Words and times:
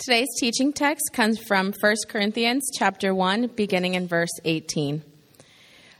Today's 0.00 0.28
teaching 0.38 0.72
text 0.72 1.10
comes 1.12 1.38
from 1.46 1.74
1 1.78 1.94
Corinthians 2.08 2.70
chapter 2.72 3.14
1 3.14 3.48
beginning 3.48 3.92
in 3.92 4.08
verse 4.08 4.30
18. 4.46 5.02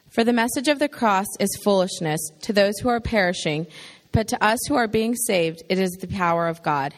For 0.08 0.24
the 0.24 0.32
message 0.32 0.68
of 0.68 0.78
the 0.78 0.88
cross 0.88 1.26
is 1.38 1.60
foolishness 1.62 2.18
to 2.40 2.54
those 2.54 2.78
who 2.78 2.88
are 2.88 2.98
perishing, 2.98 3.66
but 4.10 4.26
to 4.28 4.42
us 4.42 4.58
who 4.66 4.74
are 4.74 4.88
being 4.88 5.14
saved 5.14 5.62
it 5.68 5.78
is 5.78 5.90
the 5.90 6.06
power 6.06 6.48
of 6.48 6.62
God. 6.62 6.94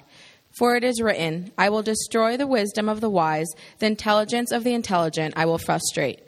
For 0.57 0.77
it 0.77 0.85
is 0.85 1.03
written, 1.03 1.51
I 1.59 1.71
will 1.71 1.83
destroy 1.83 2.37
the 2.37 2.47
wisdom 2.47 2.89
of 2.89 3.01
the 3.01 3.11
wise, 3.11 3.49
the 3.81 3.87
intelligence 3.87 4.53
of 4.53 4.63
the 4.63 4.75
intelligent 4.75 5.35
I 5.37 5.45
will 5.47 5.59
frustrate. 5.59 6.21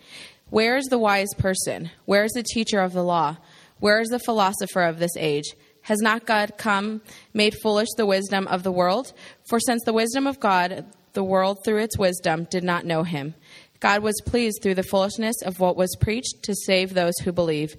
Where 0.50 0.76
is 0.76 0.86
the 0.86 0.98
wise 0.98 1.32
person? 1.38 1.92
Where 2.04 2.24
is 2.24 2.32
the 2.32 2.42
teacher 2.42 2.80
of 2.80 2.94
the 2.94 3.04
law? 3.04 3.36
Where 3.78 4.00
is 4.00 4.08
the 4.08 4.18
philosopher 4.18 4.82
of 4.82 4.98
this 4.98 5.16
age? 5.16 5.54
Has 5.84 6.00
not 6.00 6.26
God 6.26 6.54
come, 6.56 7.02
made 7.34 7.54
foolish 7.62 7.88
the 7.96 8.06
wisdom 8.06 8.46
of 8.48 8.62
the 8.62 8.72
world? 8.72 9.12
For 9.48 9.60
since 9.60 9.82
the 9.84 9.92
wisdom 9.92 10.26
of 10.26 10.40
God, 10.40 10.86
the 11.12 11.22
world 11.22 11.58
through 11.62 11.82
its 11.82 11.98
wisdom 11.98 12.46
did 12.50 12.64
not 12.64 12.86
know 12.86 13.02
him. 13.02 13.34
God 13.80 14.02
was 14.02 14.18
pleased 14.24 14.60
through 14.62 14.76
the 14.76 14.82
foolishness 14.82 15.36
of 15.42 15.60
what 15.60 15.76
was 15.76 15.94
preached 16.00 16.42
to 16.44 16.54
save 16.54 16.94
those 16.94 17.18
who 17.18 17.32
believe. 17.32 17.76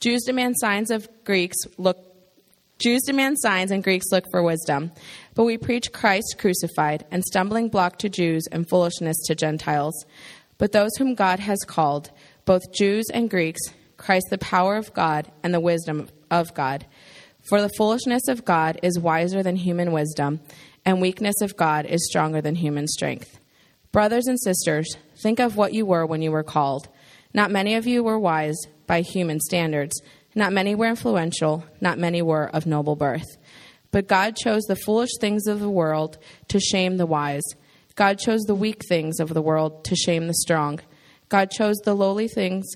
Jews 0.00 0.24
demand 0.24 0.56
signs 0.58 0.90
of 0.90 1.08
Greeks 1.24 1.56
look 1.78 1.98
Jews 2.78 3.02
demand 3.06 3.38
signs 3.40 3.70
and 3.70 3.82
Greeks 3.82 4.06
look 4.10 4.24
for 4.30 4.42
wisdom. 4.42 4.90
But 5.34 5.44
we 5.44 5.56
preach 5.56 5.92
Christ 5.92 6.36
crucified, 6.38 7.06
and 7.10 7.24
stumbling 7.24 7.68
block 7.68 7.98
to 8.00 8.10
Jews 8.10 8.46
and 8.52 8.68
foolishness 8.68 9.16
to 9.26 9.34
Gentiles. 9.34 10.04
But 10.58 10.72
those 10.72 10.94
whom 10.96 11.14
God 11.14 11.38
has 11.38 11.60
called, 11.60 12.10
both 12.44 12.72
Jews 12.74 13.06
and 13.14 13.30
Greeks, 13.30 13.60
Christ 13.96 14.26
the 14.28 14.36
power 14.36 14.76
of 14.76 14.92
God 14.92 15.30
and 15.42 15.54
the 15.54 15.60
wisdom 15.60 16.08
of 16.30 16.52
God. 16.54 16.84
For 17.48 17.62
the 17.62 17.68
foolishness 17.68 18.26
of 18.26 18.44
God 18.44 18.80
is 18.82 18.98
wiser 18.98 19.40
than 19.40 19.54
human 19.54 19.92
wisdom, 19.92 20.40
and 20.84 21.00
weakness 21.00 21.40
of 21.42 21.56
God 21.56 21.86
is 21.86 22.08
stronger 22.08 22.40
than 22.40 22.56
human 22.56 22.88
strength. 22.88 23.38
Brothers 23.92 24.26
and 24.26 24.40
sisters, 24.40 24.96
think 25.22 25.38
of 25.38 25.56
what 25.56 25.72
you 25.72 25.86
were 25.86 26.04
when 26.04 26.22
you 26.22 26.32
were 26.32 26.42
called. 26.42 26.88
Not 27.32 27.52
many 27.52 27.76
of 27.76 27.86
you 27.86 28.02
were 28.02 28.18
wise 28.18 28.58
by 28.88 29.02
human 29.02 29.38
standards, 29.38 30.00
not 30.34 30.52
many 30.52 30.74
were 30.74 30.88
influential, 30.88 31.64
not 31.80 31.98
many 31.98 32.20
were 32.20 32.48
of 32.48 32.66
noble 32.66 32.96
birth. 32.96 33.36
But 33.92 34.08
God 34.08 34.36
chose 34.36 34.64
the 34.64 34.76
foolish 34.76 35.10
things 35.20 35.46
of 35.46 35.60
the 35.60 35.70
world 35.70 36.18
to 36.48 36.58
shame 36.58 36.96
the 36.96 37.06
wise. 37.06 37.44
God 37.94 38.18
chose 38.18 38.42
the 38.42 38.56
weak 38.56 38.82
things 38.88 39.20
of 39.20 39.32
the 39.32 39.40
world 39.40 39.84
to 39.84 39.94
shame 39.94 40.26
the 40.26 40.34
strong. 40.34 40.80
God 41.28 41.50
chose 41.50 41.76
the 41.84 41.94
lowly 41.94 42.28
things 42.28 42.66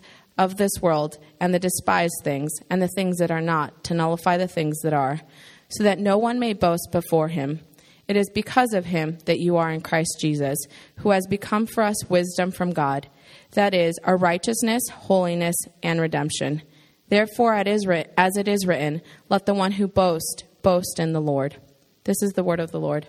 of 0.41 0.57
this 0.57 0.73
world 0.81 1.19
and 1.39 1.53
the 1.53 1.59
despised 1.59 2.19
things 2.25 2.51
and 2.71 2.81
the 2.81 2.89
things 2.89 3.19
that 3.19 3.31
are 3.31 3.43
not 3.43 3.85
to 3.85 3.93
nullify 3.93 4.39
the 4.39 4.49
things 4.49 4.81
that 4.81 4.95
are, 4.95 5.21
so 5.69 5.85
that 5.85 5.99
no 5.99 6.17
one 6.17 6.41
may 6.41 6.55
boast 6.55 6.89
before 6.91 7.29
him. 7.29 7.61
It 8.09 8.17
is 8.17 8.31
because 8.31 8.73
of 8.73 8.87
him 8.87 9.19
that 9.27 9.39
you 9.39 9.59
are 9.59 9.71
in 9.71 9.83
Christ 9.83 10.17
Jesus, 10.19 10.59
who 10.97 11.11
has 11.11 11.27
become 11.27 11.67
for 11.67 11.85
us 11.85 12.09
wisdom 12.09 12.51
from 12.53 12.73
God, 12.73 13.07
that 13.53 13.75
is, 13.75 14.01
our 14.03 14.17
righteousness, 14.17 14.83
holiness, 14.91 15.57
and 15.83 16.01
redemption. 16.01 16.63
Therefore, 17.09 17.55
as 17.55 18.37
it 18.39 18.49
is 18.49 18.67
written, 18.67 19.03
let 19.29 19.45
the 19.45 19.55
one 19.55 19.73
who 19.73 19.87
boasts 19.87 20.43
boast 20.63 20.99
in 20.99 21.13
the 21.13 21.21
Lord. 21.21 21.57
This 22.05 22.23
is 22.23 22.33
the 22.33 22.43
word 22.43 22.61
of 22.61 22.71
the 22.71 22.81
Lord. 22.81 23.09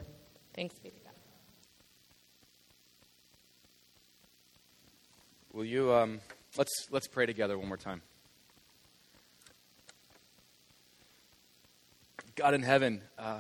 Thanks 0.53 0.77
be 0.79 0.89
to 0.89 0.95
God. 0.99 1.13
Will 5.53 5.65
you 5.65 5.93
um, 5.93 6.19
Let's, 6.57 6.87
let's 6.91 7.07
pray 7.07 7.25
together 7.25 7.57
one 7.57 7.69
more 7.69 7.77
time. 7.77 8.01
God 12.35 12.53
in 12.53 12.61
heaven, 12.61 13.01
uh, 13.17 13.39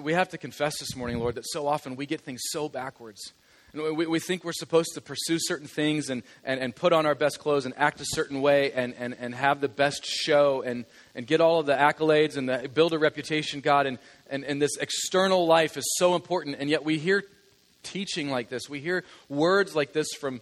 we 0.00 0.14
have 0.14 0.30
to 0.30 0.38
confess 0.38 0.78
this 0.78 0.96
morning, 0.96 1.18
Lord, 1.18 1.34
that 1.34 1.44
so 1.46 1.66
often 1.66 1.96
we 1.96 2.06
get 2.06 2.22
things 2.22 2.40
so 2.44 2.70
backwards. 2.70 3.34
And 3.74 3.96
we, 3.96 4.06
we 4.06 4.18
think 4.18 4.44
we're 4.44 4.52
supposed 4.52 4.94
to 4.94 5.02
pursue 5.02 5.36
certain 5.38 5.66
things 5.66 6.08
and, 6.08 6.22
and, 6.42 6.58
and 6.58 6.74
put 6.74 6.94
on 6.94 7.04
our 7.04 7.14
best 7.14 7.38
clothes 7.38 7.66
and 7.66 7.74
act 7.76 8.00
a 8.00 8.06
certain 8.06 8.40
way 8.40 8.72
and, 8.72 8.94
and, 8.98 9.14
and 9.18 9.34
have 9.34 9.60
the 9.60 9.68
best 9.68 10.06
show 10.06 10.62
and, 10.62 10.86
and 11.14 11.26
get 11.26 11.42
all 11.42 11.60
of 11.60 11.66
the 11.66 11.74
accolades 11.74 12.38
and 12.38 12.48
the, 12.48 12.70
build 12.72 12.94
a 12.94 12.98
reputation, 12.98 13.60
God. 13.60 13.84
And, 13.84 13.98
and, 14.30 14.42
and 14.42 14.60
this 14.60 14.78
external 14.78 15.46
life 15.46 15.76
is 15.76 15.84
so 15.98 16.14
important. 16.14 16.56
And 16.58 16.70
yet 16.70 16.82
we 16.82 16.98
hear 16.98 17.24
teaching 17.82 18.30
like 18.30 18.48
this, 18.48 18.68
we 18.68 18.80
hear 18.80 19.04
words 19.28 19.76
like 19.76 19.92
this 19.92 20.08
from 20.18 20.40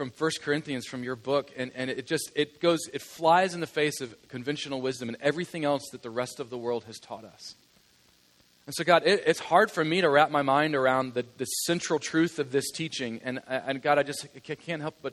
from 0.00 0.10
1 0.16 0.30
Corinthians 0.40 0.86
from 0.86 1.04
your 1.04 1.14
book, 1.14 1.52
and, 1.58 1.70
and 1.74 1.90
it 1.90 2.06
just 2.06 2.32
it 2.34 2.58
goes 2.58 2.78
it 2.90 3.02
flies 3.02 3.52
in 3.52 3.60
the 3.60 3.66
face 3.66 4.00
of 4.00 4.16
conventional 4.28 4.80
wisdom 4.80 5.10
and 5.10 5.18
everything 5.20 5.62
else 5.62 5.82
that 5.92 6.00
the 6.00 6.08
rest 6.08 6.40
of 6.40 6.48
the 6.48 6.56
world 6.56 6.84
has 6.84 6.98
taught 6.98 7.22
us. 7.22 7.54
And 8.64 8.74
so, 8.74 8.82
God, 8.82 9.02
it, 9.04 9.24
it's 9.26 9.40
hard 9.40 9.70
for 9.70 9.84
me 9.84 10.00
to 10.00 10.08
wrap 10.08 10.30
my 10.30 10.40
mind 10.40 10.74
around 10.74 11.12
the, 11.12 11.26
the 11.36 11.44
central 11.44 11.98
truth 11.98 12.38
of 12.38 12.50
this 12.50 12.70
teaching. 12.70 13.20
And, 13.22 13.40
and 13.46 13.82
God, 13.82 13.98
I 13.98 14.02
just 14.02 14.26
I 14.34 14.38
can't 14.38 14.80
help 14.80 14.94
but, 15.02 15.12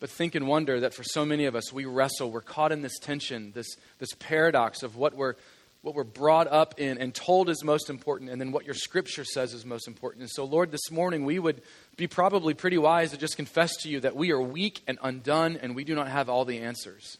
but 0.00 0.08
think 0.08 0.34
and 0.34 0.48
wonder 0.48 0.80
that 0.80 0.94
for 0.94 1.04
so 1.04 1.26
many 1.26 1.44
of 1.44 1.54
us, 1.54 1.70
we 1.70 1.84
wrestle. 1.84 2.30
We're 2.30 2.40
caught 2.40 2.72
in 2.72 2.80
this 2.80 2.98
tension, 2.98 3.52
this, 3.54 3.76
this 3.98 4.14
paradox 4.18 4.82
of 4.82 4.96
what 4.96 5.16
we're, 5.16 5.34
what 5.82 5.94
we're 5.94 6.04
brought 6.04 6.48
up 6.48 6.78
in 6.78 6.98
and 6.98 7.14
told 7.14 7.48
is 7.48 7.62
most 7.62 7.88
important, 7.88 8.30
and 8.30 8.40
then 8.40 8.50
what 8.50 8.64
your 8.64 8.74
scripture 8.74 9.24
says 9.24 9.54
is 9.54 9.64
most 9.64 9.86
important. 9.86 10.22
And 10.22 10.30
so, 10.30 10.44
Lord, 10.44 10.72
this 10.72 10.90
morning 10.90 11.24
we 11.24 11.38
would 11.38 11.62
be 11.96 12.06
probably 12.06 12.54
pretty 12.54 12.78
wise 12.78 13.12
to 13.12 13.16
just 13.16 13.36
confess 13.36 13.76
to 13.82 13.88
you 13.88 14.00
that 14.00 14.16
we 14.16 14.32
are 14.32 14.40
weak 14.40 14.82
and 14.86 14.98
undone 15.02 15.56
and 15.60 15.76
we 15.76 15.84
do 15.84 15.94
not 15.94 16.08
have 16.08 16.28
all 16.28 16.44
the 16.44 16.58
answers. 16.58 17.18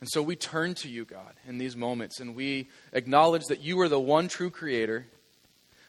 And 0.00 0.08
so 0.10 0.22
we 0.22 0.36
turn 0.36 0.74
to 0.76 0.88
you, 0.88 1.04
God, 1.04 1.34
in 1.46 1.58
these 1.58 1.76
moments, 1.76 2.20
and 2.20 2.34
we 2.34 2.68
acknowledge 2.92 3.44
that 3.46 3.60
you 3.60 3.80
are 3.80 3.88
the 3.88 4.00
one 4.00 4.28
true 4.28 4.50
creator, 4.50 5.06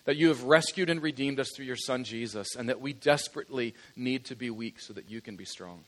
that 0.06 0.18
you 0.18 0.30
have 0.30 0.44
rescued 0.44 0.90
and 0.90 1.02
redeemed 1.02 1.40
us 1.40 1.50
through 1.56 1.66
your 1.66 1.78
Son, 1.78 2.04
Jesus, 2.04 2.56
and 2.56 2.68
that 2.68 2.82
we 2.82 2.92
desperately 2.92 3.74
need 3.96 4.26
to 4.26 4.36
be 4.36 4.50
weak 4.50 4.80
so 4.80 4.94
that 4.94 5.10
you 5.10 5.22
can 5.22 5.38
be 5.38 5.46
strong. 5.46 5.84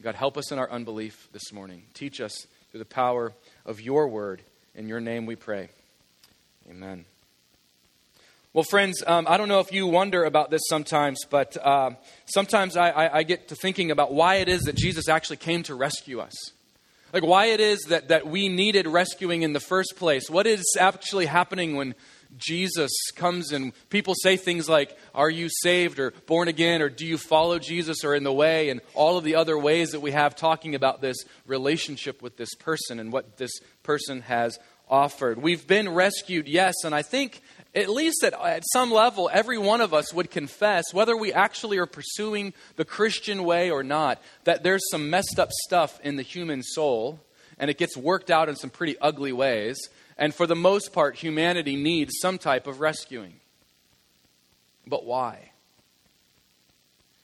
God, 0.00 0.14
help 0.14 0.36
us 0.36 0.52
in 0.52 0.58
our 0.58 0.70
unbelief 0.70 1.28
this 1.32 1.52
morning. 1.52 1.82
Teach 1.94 2.20
us 2.20 2.46
through 2.70 2.80
the 2.80 2.84
power 2.84 3.32
of 3.64 3.80
your 3.80 4.08
word. 4.08 4.42
In 4.76 4.88
your 4.88 5.00
name 5.00 5.24
we 5.24 5.36
pray. 5.36 5.70
Amen. 6.68 7.06
Well, 8.52 8.62
friends, 8.62 9.02
um, 9.06 9.26
I 9.26 9.38
don't 9.38 9.48
know 9.48 9.60
if 9.60 9.72
you 9.72 9.86
wonder 9.86 10.24
about 10.24 10.50
this 10.50 10.60
sometimes, 10.68 11.24
but 11.30 11.56
uh, 11.56 11.92
sometimes 12.26 12.76
I, 12.76 12.90
I, 12.90 13.18
I, 13.18 13.22
get 13.22 13.48
to 13.48 13.54
thinking 13.54 13.90
about 13.90 14.12
why 14.12 14.34
it 14.36 14.50
is 14.50 14.64
that 14.64 14.76
Jesus 14.76 15.08
actually 15.08 15.38
came 15.38 15.62
to 15.62 15.74
rescue 15.74 16.20
us. 16.20 16.34
Like, 17.14 17.22
why 17.22 17.46
it 17.46 17.60
is 17.60 17.84
that, 17.88 18.08
that 18.08 18.26
we 18.26 18.50
needed 18.50 18.86
rescuing 18.86 19.40
in 19.40 19.54
the 19.54 19.60
first 19.60 19.94
place. 19.96 20.28
What 20.28 20.46
is 20.46 20.62
actually 20.78 21.24
happening 21.24 21.76
when 21.76 21.94
Jesus 22.36 22.92
comes 23.14 23.52
and 23.52 23.72
people 23.90 24.14
say 24.14 24.36
things 24.36 24.68
like, 24.68 24.96
Are 25.14 25.30
you 25.30 25.48
saved 25.62 25.98
or 25.98 26.12
born 26.26 26.48
again 26.48 26.82
or 26.82 26.88
do 26.88 27.06
you 27.06 27.18
follow 27.18 27.58
Jesus 27.58 28.04
or 28.04 28.14
in 28.14 28.24
the 28.24 28.32
way? 28.32 28.68
And 28.70 28.80
all 28.94 29.18
of 29.18 29.24
the 29.24 29.36
other 29.36 29.58
ways 29.58 29.90
that 29.90 30.00
we 30.00 30.12
have 30.12 30.36
talking 30.36 30.74
about 30.74 31.00
this 31.00 31.16
relationship 31.46 32.22
with 32.22 32.36
this 32.36 32.54
person 32.54 32.98
and 33.00 33.12
what 33.12 33.36
this 33.36 33.52
person 33.82 34.22
has 34.22 34.58
offered. 34.88 35.40
We've 35.42 35.66
been 35.66 35.88
rescued, 35.88 36.48
yes, 36.48 36.74
and 36.84 36.94
I 36.94 37.02
think 37.02 37.42
at 37.74 37.90
least 37.90 38.24
at, 38.24 38.32
at 38.32 38.62
some 38.72 38.90
level, 38.90 39.28
every 39.32 39.58
one 39.58 39.80
of 39.80 39.92
us 39.92 40.12
would 40.14 40.30
confess, 40.30 40.94
whether 40.94 41.16
we 41.16 41.32
actually 41.32 41.78
are 41.78 41.86
pursuing 41.86 42.54
the 42.76 42.84
Christian 42.84 43.44
way 43.44 43.70
or 43.70 43.82
not, 43.82 44.20
that 44.44 44.62
there's 44.62 44.82
some 44.90 45.10
messed 45.10 45.38
up 45.38 45.50
stuff 45.66 46.00
in 46.02 46.16
the 46.16 46.22
human 46.22 46.62
soul, 46.62 47.20
and 47.58 47.70
it 47.70 47.78
gets 47.78 47.96
worked 47.96 48.30
out 48.30 48.48
in 48.48 48.56
some 48.56 48.70
pretty 48.70 48.98
ugly 48.98 49.32
ways. 49.32 49.78
And 50.18 50.34
for 50.34 50.46
the 50.46 50.56
most 50.56 50.92
part, 50.92 51.16
humanity 51.16 51.76
needs 51.76 52.14
some 52.20 52.38
type 52.38 52.66
of 52.66 52.80
rescuing. 52.80 53.40
But 54.86 55.04
why? 55.04 55.50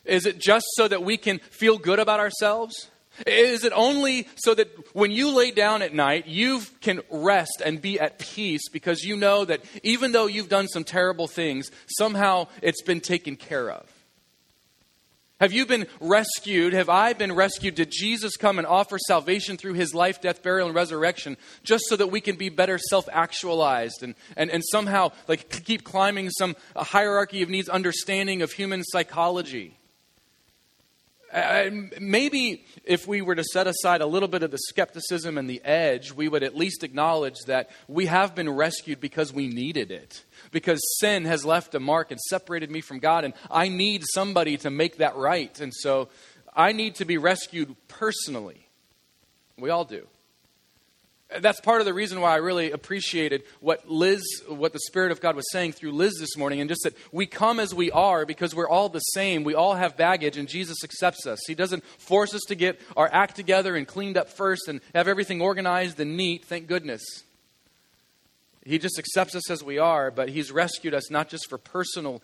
Is 0.05 0.27
it 0.27 0.39
just 0.39 0.67
so 0.75 0.89
that 0.89 1.03
we 1.03 1.17
can 1.17 1.39
feel 1.39 1.79
good 1.79 1.99
about 1.99 2.21
ourselves? 2.21 2.91
Is 3.27 3.65
it 3.65 3.73
only 3.75 4.27
so 4.37 4.55
that 4.55 4.69
when 4.95 5.11
you 5.11 5.37
lay 5.37 5.51
down 5.51 5.83
at 5.83 5.95
night, 5.95 6.27
you 6.27 6.63
can 6.81 7.03
rest 7.11 7.63
and 7.65 7.81
be 7.81 8.01
at 8.01 8.19
peace 8.19 8.69
because 8.71 9.05
you 9.05 9.17
know 9.17 9.45
that 9.45 9.63
even 9.83 10.13
though 10.13 10.27
you've 10.27 10.49
done 10.49 10.67
some 10.67 10.83
terrible 10.83 11.29
things, 11.29 11.71
somehow 11.87 12.49
it's 12.63 12.83
been 12.83 13.01
taken 13.01 13.37
care 13.37 13.71
of? 13.71 13.92
Have 15.43 15.53
you 15.53 15.67
been 15.67 15.89
rescued? 15.99 16.73
Have 16.73 16.89
I 16.89 17.15
been 17.15 17.33
rescued? 17.33 17.75
Did 17.75 17.91
Jesus 17.91 18.37
come 18.37 18.59
and 18.59 18.67
offer 18.67 18.97
salvation 18.97 19.57
through 19.57 19.73
his 19.73 19.93
life, 19.93 20.21
death, 20.21 20.41
burial, 20.41 20.69
and 20.69 20.75
resurrection 20.77 21.37
just 21.65 21.83
so 21.89 21.97
that 21.97 22.13
we 22.13 22.21
can 22.21 22.37
be 22.37 22.49
better 22.49 22.79
self 22.79 23.09
actualized 23.11 24.05
and, 24.05 24.15
and, 24.37 24.51
and 24.51 24.63
somehow 24.71 25.11
like 25.27 25.65
keep 25.65 25.83
climbing 25.83 26.31
some 26.31 26.55
hierarchy 26.77 27.43
of 27.43 27.49
needs 27.49 27.69
understanding 27.69 28.41
of 28.43 28.53
human 28.53 28.85
psychology? 28.85 29.77
Uh, 31.33 31.71
maybe 31.99 32.65
if 32.85 33.09
we 33.09 33.21
were 33.21 33.35
to 33.35 33.43
set 33.43 33.67
aside 33.67 34.01
a 34.01 34.07
little 34.07 34.29
bit 34.29 34.45
of 34.45 34.53
the 34.53 34.59
skepticism 34.69 35.37
and 35.39 35.51
the 35.51 35.61
edge, 35.65 36.13
we 36.13 36.29
would 36.29 36.45
at 36.45 36.57
least 36.57 36.85
acknowledge 36.85 37.39
that 37.49 37.69
we 37.89 38.07
have 38.07 38.37
been 38.37 38.49
rescued 38.49 39.01
because 39.01 39.33
we 39.33 39.49
needed 39.49 39.91
it. 39.91 40.23
Because 40.53 40.81
sin 41.01 41.25
has 41.25 41.45
left 41.45 41.75
a 41.75 41.81
mark 41.81 42.13
and 42.13 42.21
separated 42.21 42.71
me 42.71 42.81
from 42.81 43.01
God, 43.01 43.25
and 43.25 43.35
I 43.51 43.69
need 43.69 44.05
somebody 44.15 44.57
to 44.59 44.71
make 44.71 44.99
that 44.99 45.17
right. 45.17 45.59
And 45.61 45.75
so 45.75 46.09
I 46.55 46.73
need 46.73 46.97
to 46.97 47.05
be 47.05 47.19
rescued 47.19 47.75
personally. 47.89 48.69
We 49.59 49.71
all 49.71 49.85
do. 49.85 50.07
That's 51.41 51.61
part 51.61 51.81
of 51.81 51.87
the 51.87 51.95
reason 51.95 52.21
why 52.21 52.33
I 52.33 52.37
really 52.37 52.73
appreciated 52.73 53.45
what 53.61 53.89
Liz, 53.89 54.23
what 54.49 54.75
the 54.75 54.81
Spirit 54.81 55.13
of 55.13 55.21
God 55.21 55.35
was 55.35 55.51
saying 55.51 55.73
through 55.73 55.93
Liz 55.93 56.13
this 56.21 56.37
morning, 56.37 56.61
and 56.61 56.69
just 56.69 56.83
that 56.85 56.95
we 57.11 57.25
come 57.27 57.59
as 57.59 57.75
we 57.75 57.91
are 57.91 58.27
because 58.27 58.55
we're 58.55 58.69
all 58.69 58.91
the 58.91 59.01
same. 59.01 59.45
We 59.45 59.55
all 59.55 59.75
have 59.75 59.97
baggage, 59.97 60.37
and 60.37 60.47
Jesus 60.47 60.85
accepts 60.85 61.27
us. 61.27 61.39
He 61.47 61.55
doesn't 61.55 61.85
force 61.99 62.35
us 62.35 62.43
to 62.49 62.55
get 62.55 62.79
our 62.97 63.09
act 63.11 63.37
together 63.37 63.77
and 63.77 63.89
cleaned 63.89 64.19
up 64.19 64.29
first 64.29 64.69
and 64.69 64.81
have 64.95 65.09
everything 65.09 65.41
organized 65.41 65.99
and 66.01 66.17
neat, 66.17 66.45
thank 66.45 66.67
goodness. 66.67 67.03
He 68.65 68.79
just 68.79 68.99
accepts 68.99 69.35
us 69.35 69.51
as 69.51 69.65
we 69.65 69.79
are, 69.79 70.11
but 70.11 70.29
He's 70.29 70.53
rescued 70.53 70.95
us 70.95 71.11
not 71.11 71.29
just 71.29 71.49
for 71.49 71.59
personal 71.59 72.23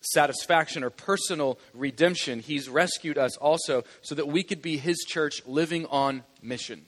satisfaction 0.00 0.84
or 0.84 0.90
personal 0.90 1.58
redemption. 1.72 2.40
He's 2.40 2.68
rescued 2.68 3.18
us 3.18 3.36
also 3.36 3.84
so 4.02 4.14
that 4.14 4.28
we 4.28 4.42
could 4.42 4.62
be 4.62 4.76
His 4.76 4.98
church 5.06 5.42
living 5.46 5.86
on 5.86 6.24
mission. 6.42 6.86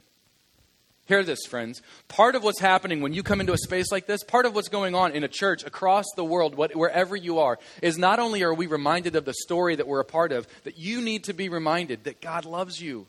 Hear 1.06 1.22
this, 1.22 1.46
friends. 1.46 1.82
Part 2.08 2.34
of 2.34 2.42
what's 2.42 2.58
happening 2.58 3.00
when 3.00 3.12
you 3.12 3.22
come 3.22 3.40
into 3.40 3.52
a 3.52 3.58
space 3.58 3.92
like 3.92 4.06
this, 4.06 4.24
part 4.24 4.44
of 4.44 4.56
what's 4.56 4.68
going 4.68 4.96
on 4.96 5.12
in 5.12 5.22
a 5.22 5.28
church 5.28 5.62
across 5.64 6.04
the 6.16 6.24
world, 6.24 6.56
wherever 6.56 7.14
you 7.14 7.38
are, 7.38 7.60
is 7.80 7.96
not 7.96 8.18
only 8.18 8.42
are 8.42 8.52
we 8.52 8.66
reminded 8.66 9.14
of 9.14 9.24
the 9.24 9.34
story 9.34 9.76
that 9.76 9.86
we're 9.86 10.00
a 10.00 10.04
part 10.04 10.32
of, 10.32 10.48
that 10.64 10.78
you 10.78 11.00
need 11.00 11.22
to 11.24 11.32
be 11.32 11.48
reminded 11.48 12.04
that 12.04 12.20
God 12.20 12.44
loves 12.44 12.82
you 12.82 13.06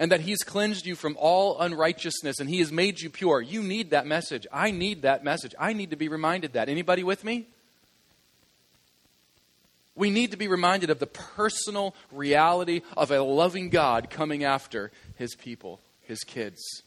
and 0.00 0.10
that 0.10 0.22
He's 0.22 0.38
cleansed 0.38 0.86
you 0.86 0.96
from 0.96 1.16
all 1.20 1.60
unrighteousness 1.60 2.40
and 2.40 2.48
He 2.48 2.58
has 2.58 2.72
made 2.72 3.00
you 3.00 3.10
pure. 3.10 3.40
You 3.40 3.62
need 3.62 3.90
that 3.90 4.06
message. 4.06 4.46
I 4.50 4.72
need 4.72 5.02
that 5.02 5.22
message. 5.22 5.54
I 5.60 5.74
need 5.74 5.90
to 5.90 5.96
be 5.96 6.08
reminded 6.08 6.54
that. 6.54 6.70
Anybody 6.70 7.04
with 7.04 7.22
me? 7.22 7.46
We 9.94 10.08
need 10.08 10.30
to 10.30 10.38
be 10.38 10.48
reminded 10.48 10.88
of 10.88 10.98
the 10.98 11.06
personal 11.06 11.94
reality 12.10 12.80
of 12.96 13.10
a 13.10 13.22
loving 13.22 13.68
God 13.68 14.08
coming 14.08 14.42
after 14.42 14.90
His 15.16 15.34
people, 15.34 15.80
His 16.00 16.24
kids. 16.24 16.82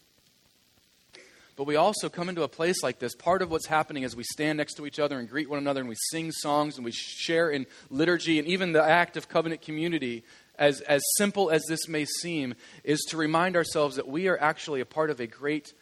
But 1.55 1.67
we 1.67 1.75
also 1.75 2.09
come 2.09 2.29
into 2.29 2.41
a 2.41 2.47
place 2.47 2.81
like 2.81 2.97
this. 2.97 3.13
Part 3.13 3.44
of 3.44 3.51
what's 3.51 3.67
happening 3.67 4.03
as 4.03 4.15
we 4.15 4.23
stand 4.23 4.57
next 4.57 4.73
to 4.75 4.88
each 4.88 5.00
other 5.00 5.19
and 5.19 5.29
greet 5.29 5.50
one 5.50 5.59
another 5.59 5.81
and 5.81 5.89
we 5.89 5.95
sing 6.09 6.31
songs 6.31 6.77
and 6.77 6.85
we 6.85 6.91
share 6.91 7.50
in 7.50 7.67
liturgy 7.91 8.39
and 8.39 8.47
even 8.47 8.71
the 8.71 8.83
act 8.83 9.17
of 9.17 9.29
covenant 9.29 9.61
community, 9.61 10.23
as, 10.57 10.81
as 10.81 11.03
simple 11.17 11.51
as 11.51 11.63
this 11.69 11.88
may 11.88 12.05
seem, 12.05 12.55
is 12.83 13.01
to 13.09 13.17
remind 13.17 13.55
ourselves 13.55 13.97
that 13.97 14.07
we 14.07 14.27
are 14.27 14.39
actually 14.39 14.81
a 14.81 14.85
part 14.85 15.11
of 15.11 15.19
a 15.19 15.27
great 15.27 15.73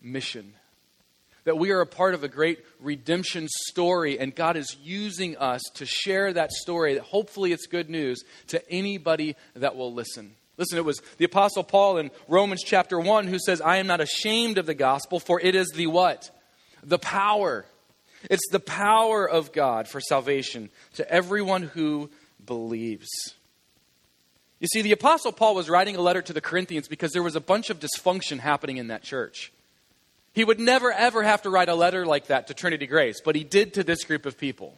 mission. 0.00 0.54
That 1.42 1.58
we 1.58 1.72
are 1.72 1.80
a 1.80 1.86
part 1.86 2.14
of 2.14 2.22
a 2.22 2.28
great 2.28 2.64
redemption 2.78 3.48
story, 3.48 4.20
and 4.20 4.32
God 4.32 4.56
is 4.56 4.76
using 4.80 5.36
us 5.36 5.62
to 5.74 5.86
share 5.86 6.32
that 6.32 6.52
story, 6.52 6.94
that 6.94 7.02
hopefully 7.02 7.52
it's 7.52 7.66
good 7.66 7.90
news 7.90 8.22
to 8.48 8.70
anybody 8.70 9.34
that 9.56 9.74
will 9.74 9.92
listen. 9.92 10.34
Listen, 10.58 10.76
it 10.76 10.84
was 10.84 11.00
the 11.16 11.24
Apostle 11.24 11.62
Paul 11.62 11.98
in 11.98 12.10
Romans 12.26 12.62
chapter 12.64 12.98
1 12.98 13.28
who 13.28 13.38
says, 13.38 13.60
I 13.60 13.76
am 13.76 13.86
not 13.86 14.00
ashamed 14.00 14.58
of 14.58 14.66
the 14.66 14.74
gospel, 14.74 15.20
for 15.20 15.40
it 15.40 15.54
is 15.54 15.68
the 15.68 15.86
what? 15.86 16.30
The 16.82 16.98
power. 16.98 17.64
It's 18.28 18.50
the 18.50 18.60
power 18.60 19.26
of 19.26 19.52
God 19.52 19.88
for 19.88 20.00
salvation 20.00 20.70
to 20.94 21.08
everyone 21.10 21.62
who 21.62 22.10
believes. 22.44 23.08
You 24.58 24.66
see, 24.66 24.82
the 24.82 24.92
Apostle 24.92 25.30
Paul 25.30 25.54
was 25.54 25.70
writing 25.70 25.94
a 25.94 26.00
letter 26.00 26.22
to 26.22 26.32
the 26.32 26.40
Corinthians 26.40 26.88
because 26.88 27.12
there 27.12 27.22
was 27.22 27.36
a 27.36 27.40
bunch 27.40 27.70
of 27.70 27.78
dysfunction 27.78 28.40
happening 28.40 28.78
in 28.78 28.88
that 28.88 29.04
church. 29.04 29.52
He 30.32 30.42
would 30.44 30.58
never, 30.58 30.92
ever 30.92 31.22
have 31.22 31.42
to 31.42 31.50
write 31.50 31.68
a 31.68 31.74
letter 31.76 32.04
like 32.04 32.26
that 32.26 32.48
to 32.48 32.54
Trinity 32.54 32.88
Grace, 32.88 33.20
but 33.24 33.36
he 33.36 33.44
did 33.44 33.74
to 33.74 33.84
this 33.84 34.02
group 34.02 34.26
of 34.26 34.36
people. 34.36 34.76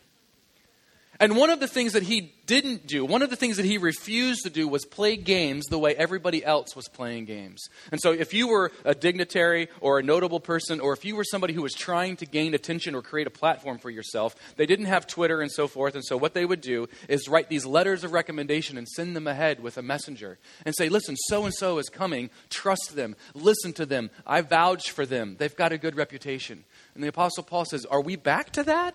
And 1.21 1.37
one 1.37 1.51
of 1.51 1.61
the 1.61 1.69
things 1.69 1.93
that 1.93 2.03
he 2.03 2.33
didn't 2.47 2.87
do, 2.87 3.05
one 3.05 3.21
of 3.21 3.29
the 3.29 3.37
things 3.37 3.59
that 3.59 3.67
he 3.67 3.77
refused 3.77 4.45
to 4.45 4.51
do 4.51 4.67
was 4.67 4.87
play 4.87 5.17
games 5.17 5.67
the 5.67 5.79
way 5.79 5.95
everybody 5.95 6.43
else 6.43 6.75
was 6.75 6.89
playing 6.89 7.27
games. 7.27 7.69
And 7.93 8.01
so 8.01 8.13
if 8.13 8.33
you 8.33 8.49
were 8.49 8.73
a 8.87 8.95
dignitary 8.95 9.69
or 9.83 9.99
a 9.99 10.03
notable 10.03 10.41
person, 10.41 10.81
or 10.81 10.95
if 10.95 11.05
you 11.05 11.17
were 11.17 11.25
somebody 11.25 11.53
who 11.53 11.61
was 11.61 11.75
trying 11.75 12.17
to 12.17 12.27
gain 12.27 12.55
attention 12.55 12.95
or 12.95 13.03
create 13.03 13.27
a 13.27 13.31
platform 13.31 13.77
for 13.77 13.91
yourself, 13.91 14.35
they 14.57 14.65
didn't 14.65 14.87
have 14.87 15.07
Twitter 15.07 15.43
and 15.43 15.53
so 15.53 15.69
forth. 15.69 15.95
And 15.95 16.05
so 16.05 16.17
what 16.17 16.33
they 16.33 16.47
would 16.47 16.63
do 16.63 16.89
is 17.07 17.29
write 17.29 17.51
these 17.51 17.67
letters 17.67 18.03
of 18.03 18.13
recommendation 18.13 18.79
and 18.79 18.89
send 18.89 19.15
them 19.15 19.27
ahead 19.27 19.63
with 19.63 19.77
a 19.77 19.83
messenger 19.83 20.39
and 20.65 20.75
say, 20.75 20.89
listen, 20.89 21.17
so 21.17 21.45
and 21.45 21.55
so 21.55 21.77
is 21.77 21.91
coming. 21.91 22.31
Trust 22.49 22.97
them. 22.97 23.15
Listen 23.35 23.75
to 23.75 23.85
them. 23.85 24.11
I 24.27 24.41
vouch 24.41 24.91
for 24.91 25.05
them. 25.05 25.37
They've 25.39 25.55
got 25.55 25.73
a 25.73 25.79
good 25.79 25.97
reputation. 25.97 26.65
And 26.95 27.05
the 27.05 27.09
Apostle 27.09 27.45
Paul 27.45 27.67
says, 27.67 27.85
Are 27.85 28.01
we 28.01 28.17
back 28.17 28.51
to 28.53 28.63
that? 28.65 28.95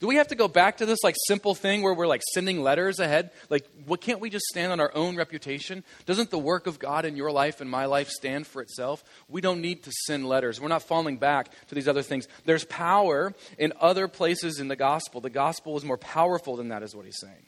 Do 0.00 0.06
we 0.06 0.16
have 0.16 0.28
to 0.28 0.34
go 0.34 0.48
back 0.48 0.78
to 0.78 0.86
this 0.86 0.98
like 1.04 1.14
simple 1.26 1.54
thing 1.54 1.82
where 1.82 1.92
we're 1.92 2.06
like 2.06 2.22
sending 2.32 2.62
letters 2.62 2.98
ahead? 3.00 3.30
Like, 3.50 3.66
what 3.84 4.00
can't 4.00 4.18
we 4.18 4.30
just 4.30 4.46
stand 4.46 4.72
on 4.72 4.80
our 4.80 4.90
own 4.94 5.14
reputation? 5.14 5.84
Doesn't 6.06 6.30
the 6.30 6.38
work 6.38 6.66
of 6.66 6.78
God 6.78 7.04
in 7.04 7.16
your 7.16 7.30
life 7.30 7.60
and 7.60 7.70
my 7.70 7.84
life 7.84 8.08
stand 8.08 8.46
for 8.46 8.62
itself? 8.62 9.04
We 9.28 9.42
don't 9.42 9.60
need 9.60 9.82
to 9.82 9.92
send 10.06 10.26
letters. 10.26 10.58
We're 10.58 10.68
not 10.68 10.84
falling 10.84 11.18
back 11.18 11.50
to 11.68 11.74
these 11.74 11.86
other 11.86 12.00
things. 12.00 12.28
There's 12.46 12.64
power 12.64 13.34
in 13.58 13.74
other 13.78 14.08
places 14.08 14.58
in 14.58 14.68
the 14.68 14.76
gospel. 14.76 15.20
The 15.20 15.28
gospel 15.28 15.76
is 15.76 15.84
more 15.84 15.98
powerful 15.98 16.56
than 16.56 16.68
that, 16.68 16.82
is 16.82 16.96
what 16.96 17.04
he's 17.04 17.20
saying. 17.20 17.44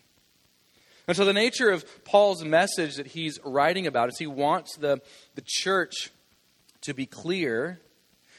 And 1.08 1.16
so, 1.16 1.24
the 1.24 1.32
nature 1.32 1.70
of 1.70 2.04
Paul's 2.04 2.44
message 2.44 2.96
that 2.96 3.06
he's 3.06 3.40
writing 3.44 3.86
about 3.86 4.10
is 4.10 4.18
he 4.18 4.26
wants 4.26 4.76
the, 4.76 5.00
the 5.36 5.42
church 5.44 6.10
to 6.82 6.92
be 6.92 7.06
clear. 7.06 7.80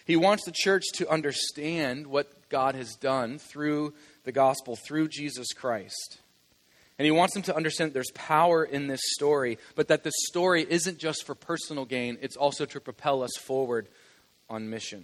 He 0.05 0.15
wants 0.15 0.45
the 0.45 0.53
church 0.53 0.83
to 0.95 1.09
understand 1.09 2.07
what 2.07 2.31
God 2.53 2.75
has 2.75 2.93
done 2.93 3.39
through 3.39 3.95
the 4.25 4.31
gospel, 4.31 4.75
through 4.75 5.07
Jesus 5.07 5.53
Christ. 5.53 6.19
And 6.99 7.05
he 7.07 7.11
wants 7.11 7.33
them 7.33 7.41
to 7.43 7.55
understand 7.55 7.89
that 7.89 7.93
there's 7.95 8.11
power 8.13 8.63
in 8.63 8.85
this 8.85 9.01
story, 9.15 9.57
but 9.73 9.87
that 9.87 10.03
the 10.03 10.11
story 10.27 10.63
isn't 10.69 10.99
just 10.99 11.25
for 11.25 11.33
personal 11.33 11.85
gain, 11.85 12.19
it's 12.21 12.37
also 12.37 12.65
to 12.65 12.79
propel 12.79 13.23
us 13.23 13.35
forward 13.39 13.87
on 14.51 14.69
mission. 14.69 15.03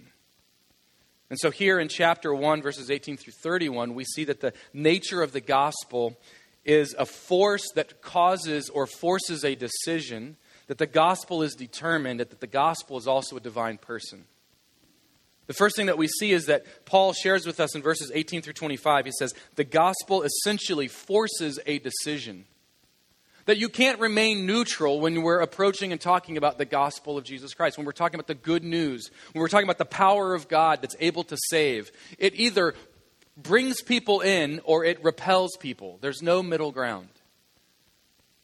And 1.28 1.40
so, 1.40 1.50
here 1.50 1.80
in 1.80 1.88
chapter 1.88 2.32
1, 2.32 2.62
verses 2.62 2.88
18 2.88 3.16
through 3.16 3.32
31, 3.42 3.94
we 3.94 4.04
see 4.04 4.22
that 4.26 4.40
the 4.40 4.52
nature 4.72 5.20
of 5.20 5.32
the 5.32 5.40
gospel 5.40 6.16
is 6.64 6.94
a 6.96 7.04
force 7.04 7.68
that 7.74 8.00
causes 8.00 8.68
or 8.68 8.86
forces 8.86 9.44
a 9.44 9.56
decision, 9.56 10.36
that 10.68 10.78
the 10.78 10.86
gospel 10.86 11.42
is 11.42 11.56
determined, 11.56 12.20
that 12.20 12.38
the 12.38 12.46
gospel 12.46 12.96
is 12.96 13.08
also 13.08 13.36
a 13.36 13.40
divine 13.40 13.76
person. 13.76 14.26
The 15.50 15.54
first 15.54 15.74
thing 15.74 15.86
that 15.86 15.98
we 15.98 16.06
see 16.06 16.30
is 16.30 16.46
that 16.46 16.64
Paul 16.86 17.12
shares 17.12 17.44
with 17.44 17.58
us 17.58 17.74
in 17.74 17.82
verses 17.82 18.12
18 18.14 18.40
through 18.40 18.52
25. 18.52 19.06
He 19.06 19.10
says, 19.10 19.34
The 19.56 19.64
gospel 19.64 20.22
essentially 20.22 20.86
forces 20.86 21.58
a 21.66 21.80
decision. 21.80 22.44
That 23.46 23.58
you 23.58 23.68
can't 23.68 23.98
remain 23.98 24.46
neutral 24.46 25.00
when 25.00 25.22
we're 25.22 25.40
approaching 25.40 25.90
and 25.90 26.00
talking 26.00 26.36
about 26.36 26.56
the 26.56 26.64
gospel 26.64 27.18
of 27.18 27.24
Jesus 27.24 27.52
Christ, 27.52 27.78
when 27.78 27.84
we're 27.84 27.90
talking 27.90 28.14
about 28.14 28.28
the 28.28 28.36
good 28.36 28.62
news, 28.62 29.10
when 29.32 29.40
we're 29.40 29.48
talking 29.48 29.66
about 29.66 29.78
the 29.78 29.84
power 29.84 30.36
of 30.36 30.46
God 30.46 30.82
that's 30.82 30.94
able 31.00 31.24
to 31.24 31.36
save. 31.48 31.90
It 32.16 32.38
either 32.38 32.76
brings 33.36 33.82
people 33.82 34.20
in 34.20 34.60
or 34.62 34.84
it 34.84 35.02
repels 35.02 35.56
people. 35.58 35.98
There's 36.00 36.22
no 36.22 36.44
middle 36.44 36.70
ground. 36.70 37.08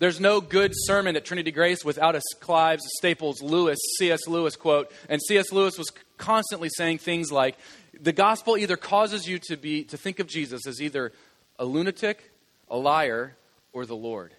There's 0.00 0.20
no 0.20 0.40
good 0.40 0.72
sermon 0.74 1.14
at 1.14 1.24
Trinity 1.24 1.52
Grace 1.52 1.84
without 1.84 2.16
a 2.16 2.20
Clives 2.40 2.82
Staples 2.98 3.40
Lewis, 3.40 3.78
C.S. 3.98 4.26
Lewis 4.26 4.56
quote. 4.56 4.90
And 5.08 5.22
C.S. 5.22 5.52
Lewis 5.52 5.78
was 5.78 5.90
constantly 6.18 6.68
saying 6.68 6.98
things 6.98 7.30
like 7.30 7.56
the 7.98 8.12
gospel 8.12 8.56
either 8.56 8.76
causes 8.76 9.28
you 9.28 9.38
to, 9.40 9.56
be, 9.56 9.84
to 9.84 9.96
think 9.96 10.18
of 10.18 10.26
Jesus 10.26 10.66
as 10.66 10.80
either 10.80 11.12
a 11.58 11.64
lunatic, 11.64 12.30
a 12.68 12.76
liar, 12.76 13.36
or 13.72 13.86
the 13.86 13.96
Lord. 13.96 14.32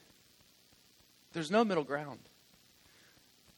There's 1.34 1.52
no 1.52 1.64
middle 1.64 1.84
ground. 1.84 2.20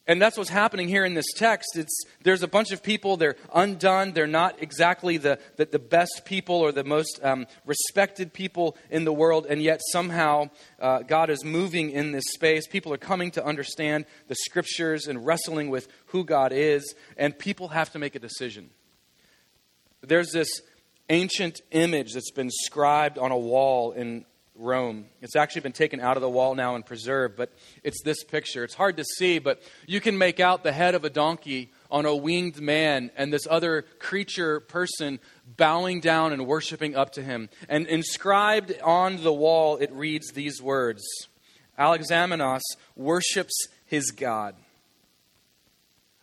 And 0.10 0.20
that's 0.20 0.40
what's 0.40 0.50
happening 0.50 0.88
here 0.88 1.06
in 1.06 1.14
this 1.14 1.32
text. 1.36 1.78
It's, 1.78 2.04
there's 2.24 2.42
a 2.42 2.48
bunch 2.48 2.72
of 2.72 2.82
people, 2.82 3.16
they're 3.16 3.36
undone, 3.54 4.14
they're 4.14 4.26
not 4.26 4.56
exactly 4.60 5.18
the, 5.18 5.38
the, 5.58 5.66
the 5.66 5.78
best 5.78 6.24
people 6.26 6.56
or 6.56 6.72
the 6.72 6.84
most 6.84 7.20
um, 7.24 7.46
respected 7.64 8.34
people 8.34 8.76
in 8.90 9.06
the 9.06 9.14
world, 9.14 9.46
and 9.48 9.62
yet 9.62 9.80
somehow 9.92 10.50
uh, 10.80 11.04
God 11.04 11.30
is 11.30 11.46
moving 11.46 11.92
in 11.92 12.12
this 12.12 12.24
space. 12.34 12.66
People 12.66 12.92
are 12.92 12.98
coming 12.98 13.30
to 13.32 13.46
understand 13.46 14.06
the 14.28 14.34
scriptures 14.34 15.06
and 15.06 15.28
wrestling 15.28 15.70
with 15.70 15.88
who 16.08 16.26
God 16.26 16.54
is, 16.54 16.96
and 17.16 17.38
people 17.38 17.68
have 17.68 17.92
to 17.92 18.00
make 18.00 18.16
a 18.16 18.20
decision. 18.20 18.72
There's 20.02 20.32
this 20.32 20.50
ancient 21.10 21.62
image 21.70 22.14
that's 22.14 22.32
been 22.32 22.50
scribed 22.50 23.20
on 23.20 23.32
a 23.32 23.38
wall 23.38 23.92
in 23.92 24.26
Rome. 24.60 25.06
It's 25.22 25.38
actually 25.38 25.62
been 25.62 25.72
taken 25.72 26.02
out 26.02 26.18
of 26.18 26.22
the 26.22 26.30
wall 26.30 26.54
now 26.54 26.76
and 26.76 26.86
preserved, 26.86 27.38
but 27.38 27.52
it's 27.82 28.04
this 28.04 28.24
picture. 28.24 28.64
It's 28.66 28.76
hard 28.76 28.98
to 28.98 29.06
see, 29.06 29.40
but 29.40 29.62
you 29.88 30.02
can 30.02 30.18
make 30.18 30.40
out 30.40 30.64
the 30.64 30.74
head 30.74 30.96
of 30.96 31.06
a 31.06 31.10
donkey 31.10 31.72
on 31.90 32.06
a 32.06 32.16
winged 32.16 32.60
man 32.60 33.10
and 33.16 33.32
this 33.32 33.48
other 33.50 33.84
creature 34.00 34.60
person 34.60 35.20
bowing 35.56 36.02
down 36.02 36.34
and 36.34 36.46
worshiping 36.46 36.96
up 36.96 37.14
to 37.14 37.24
him. 37.24 37.50
And 37.70 37.88
inscribed 37.88 38.74
on 38.84 39.24
the 39.24 39.34
wall, 39.34 39.78
it 39.78 39.92
reads 39.94 40.32
these 40.32 40.62
words 40.62 41.02
Alexamenos 41.80 42.62
worships 42.98 43.54
his 43.86 44.12
God. 44.12 44.56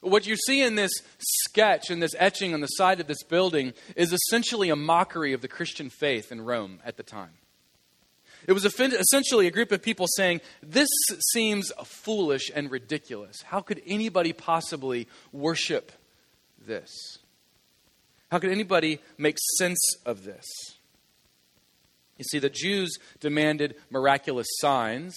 What 0.02 0.26
you 0.26 0.36
see 0.36 0.62
in 0.62 0.74
this 0.74 0.92
sketch, 1.18 1.90
in 1.90 2.00
this 2.00 2.14
etching 2.18 2.52
on 2.52 2.60
the 2.60 2.66
side 2.66 3.00
of 3.00 3.06
this 3.06 3.22
building, 3.22 3.72
is 3.96 4.12
essentially 4.12 4.68
a 4.68 4.76
mockery 4.76 5.32
of 5.32 5.40
the 5.40 5.48
Christian 5.48 5.88
faith 5.88 6.30
in 6.30 6.42
Rome 6.42 6.80
at 6.84 6.98
the 6.98 7.02
time. 7.02 7.30
It 8.46 8.52
was 8.52 8.64
essentially 8.64 9.46
a 9.46 9.50
group 9.50 9.72
of 9.72 9.82
people 9.82 10.06
saying, 10.08 10.40
This 10.62 10.88
seems 11.32 11.72
foolish 11.84 12.50
and 12.54 12.70
ridiculous. 12.70 13.42
How 13.42 13.60
could 13.60 13.82
anybody 13.86 14.32
possibly 14.32 15.08
worship 15.32 15.92
this? 16.64 17.18
How 18.30 18.38
could 18.38 18.50
anybody 18.50 19.00
make 19.18 19.36
sense 19.58 19.80
of 20.04 20.24
this? 20.24 20.44
You 22.18 22.24
see, 22.24 22.38
the 22.38 22.50
Jews 22.50 22.96
demanded 23.20 23.76
miraculous 23.90 24.46
signs. 24.60 25.16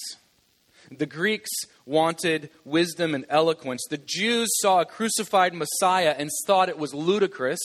The 0.91 1.05
Greeks 1.05 1.49
wanted 1.85 2.49
wisdom 2.65 3.13
and 3.13 3.25
eloquence. 3.29 3.85
The 3.89 4.01
Jews 4.03 4.49
saw 4.61 4.81
a 4.81 4.85
crucified 4.85 5.53
Messiah 5.53 6.15
and 6.17 6.29
thought 6.45 6.69
it 6.69 6.77
was 6.77 6.93
ludicrous. 6.93 7.59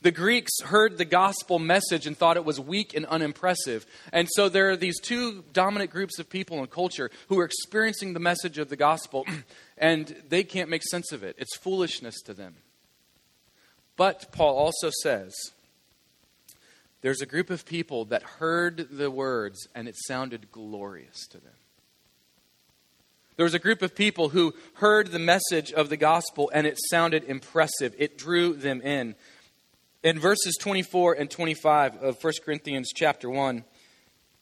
The 0.00 0.10
Greeks 0.12 0.52
heard 0.64 0.96
the 0.96 1.04
gospel 1.04 1.58
message 1.58 2.06
and 2.06 2.16
thought 2.16 2.36
it 2.36 2.44
was 2.44 2.60
weak 2.60 2.94
and 2.94 3.04
unimpressive. 3.06 3.84
And 4.12 4.28
so 4.30 4.48
there 4.48 4.70
are 4.70 4.76
these 4.76 5.00
two 5.00 5.44
dominant 5.52 5.90
groups 5.90 6.20
of 6.20 6.30
people 6.30 6.60
in 6.60 6.66
culture 6.68 7.10
who 7.28 7.38
are 7.40 7.44
experiencing 7.44 8.12
the 8.12 8.20
message 8.20 8.58
of 8.58 8.68
the 8.68 8.76
gospel, 8.76 9.26
and 9.78 10.14
they 10.28 10.44
can't 10.44 10.70
make 10.70 10.84
sense 10.84 11.10
of 11.10 11.24
it. 11.24 11.34
It's 11.38 11.56
foolishness 11.56 12.22
to 12.26 12.34
them. 12.34 12.56
But 13.96 14.30
Paul 14.30 14.56
also 14.56 14.90
says 15.02 15.34
there's 17.00 17.20
a 17.20 17.26
group 17.26 17.50
of 17.50 17.66
people 17.66 18.04
that 18.06 18.22
heard 18.22 18.88
the 18.92 19.10
words 19.10 19.66
and 19.74 19.88
it 19.88 19.96
sounded 20.06 20.52
glorious 20.52 21.26
to 21.28 21.38
them. 21.38 21.54
There 23.36 23.44
was 23.44 23.54
a 23.54 23.60
group 23.60 23.82
of 23.82 23.94
people 23.94 24.30
who 24.30 24.54
heard 24.74 25.08
the 25.08 25.18
message 25.20 25.72
of 25.72 25.88
the 25.88 25.96
gospel 25.96 26.50
and 26.52 26.66
it 26.66 26.76
sounded 26.90 27.24
impressive. 27.24 27.94
It 27.98 28.18
drew 28.18 28.52
them 28.52 28.80
in. 28.80 29.14
In 30.04 30.20
verses 30.20 30.56
24 30.60 31.14
and 31.14 31.28
25 31.28 31.96
of 31.96 32.22
1 32.22 32.32
Corinthians 32.44 32.92
chapter 32.94 33.28
1, 33.28 33.64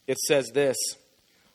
it 0.07 0.19
says 0.19 0.51
this 0.53 0.77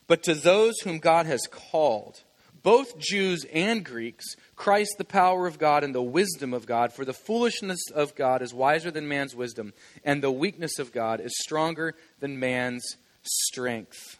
But 0.08 0.24
to 0.24 0.34
those 0.34 0.74
whom 0.80 0.98
God 0.98 1.26
has 1.26 1.42
called, 1.48 2.22
both 2.64 2.98
Jews 2.98 3.44
and 3.52 3.84
Greeks, 3.84 4.24
Christ 4.56 4.96
the 4.98 5.04
power 5.04 5.46
of 5.46 5.58
God 5.58 5.84
and 5.84 5.94
the 5.94 6.02
wisdom 6.02 6.52
of 6.52 6.66
God, 6.66 6.92
for 6.92 7.04
the 7.04 7.12
foolishness 7.12 7.80
of 7.94 8.16
God 8.16 8.42
is 8.42 8.52
wiser 8.52 8.90
than 8.90 9.06
man's 9.06 9.36
wisdom, 9.36 9.72
and 10.04 10.20
the 10.20 10.32
weakness 10.32 10.80
of 10.80 10.92
God 10.92 11.20
is 11.20 11.32
stronger 11.38 11.94
than 12.18 12.40
man's 12.40 12.96
strength. 13.22 14.18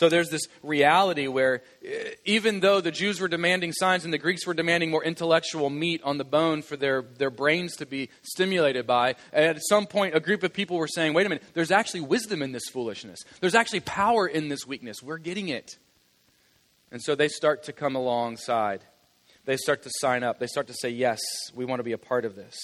So 0.00 0.08
there's 0.08 0.30
this 0.30 0.48
reality 0.62 1.26
where 1.26 1.62
eh, 1.84 2.12
even 2.24 2.60
though 2.60 2.80
the 2.80 2.90
Jews 2.90 3.20
were 3.20 3.28
demanding 3.28 3.70
signs 3.74 4.02
and 4.02 4.14
the 4.14 4.18
Greeks 4.18 4.46
were 4.46 4.54
demanding 4.54 4.90
more 4.90 5.04
intellectual 5.04 5.68
meat 5.68 6.00
on 6.02 6.16
the 6.16 6.24
bone 6.24 6.62
for 6.62 6.74
their, 6.78 7.02
their 7.02 7.28
brains 7.28 7.76
to 7.76 7.84
be 7.84 8.08
stimulated 8.22 8.86
by, 8.86 9.16
at 9.30 9.58
some 9.68 9.86
point 9.86 10.16
a 10.16 10.20
group 10.20 10.42
of 10.42 10.54
people 10.54 10.78
were 10.78 10.88
saying, 10.88 11.12
wait 11.12 11.26
a 11.26 11.28
minute, 11.28 11.44
there's 11.52 11.70
actually 11.70 12.00
wisdom 12.00 12.40
in 12.40 12.52
this 12.52 12.62
foolishness. 12.72 13.18
There's 13.42 13.54
actually 13.54 13.80
power 13.80 14.26
in 14.26 14.48
this 14.48 14.66
weakness. 14.66 15.02
We're 15.02 15.18
getting 15.18 15.50
it. 15.50 15.76
And 16.90 17.02
so 17.02 17.14
they 17.14 17.28
start 17.28 17.64
to 17.64 17.74
come 17.74 17.94
alongside. 17.94 18.80
They 19.44 19.58
start 19.58 19.82
to 19.82 19.90
sign 19.98 20.22
up. 20.22 20.38
They 20.38 20.46
start 20.46 20.68
to 20.68 20.74
say, 20.80 20.88
yes, 20.88 21.20
we 21.54 21.66
want 21.66 21.80
to 21.80 21.84
be 21.84 21.92
a 21.92 21.98
part 21.98 22.24
of 22.24 22.36
this. 22.36 22.56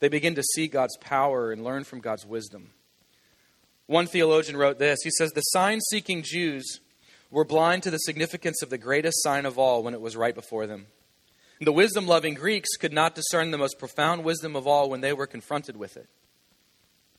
They 0.00 0.10
begin 0.10 0.34
to 0.34 0.42
see 0.42 0.68
God's 0.68 0.98
power 0.98 1.52
and 1.52 1.64
learn 1.64 1.84
from 1.84 2.00
God's 2.00 2.26
wisdom. 2.26 2.72
One 3.86 4.06
theologian 4.06 4.56
wrote 4.56 4.78
this 4.78 5.00
He 5.02 5.10
says, 5.16 5.32
The 5.32 5.40
sign 5.40 5.80
seeking 5.90 6.22
Jews 6.22 6.80
were 7.32 7.44
blind 7.44 7.82
to 7.82 7.90
the 7.90 7.98
significance 7.98 8.62
of 8.62 8.70
the 8.70 8.78
greatest 8.78 9.20
sign 9.22 9.46
of 9.46 9.58
all 9.58 9.82
when 9.82 9.94
it 9.94 10.00
was 10.00 10.16
right 10.16 10.34
before 10.34 10.68
them. 10.68 10.86
The 11.60 11.72
wisdom 11.72 12.06
loving 12.06 12.34
Greeks 12.34 12.76
could 12.76 12.92
not 12.92 13.14
discern 13.14 13.50
the 13.50 13.58
most 13.58 13.78
profound 13.78 14.22
wisdom 14.22 14.54
of 14.54 14.66
all 14.66 14.90
when 14.90 15.00
they 15.00 15.12
were 15.12 15.26
confronted 15.26 15.76
with 15.76 15.96
it. 15.96 16.08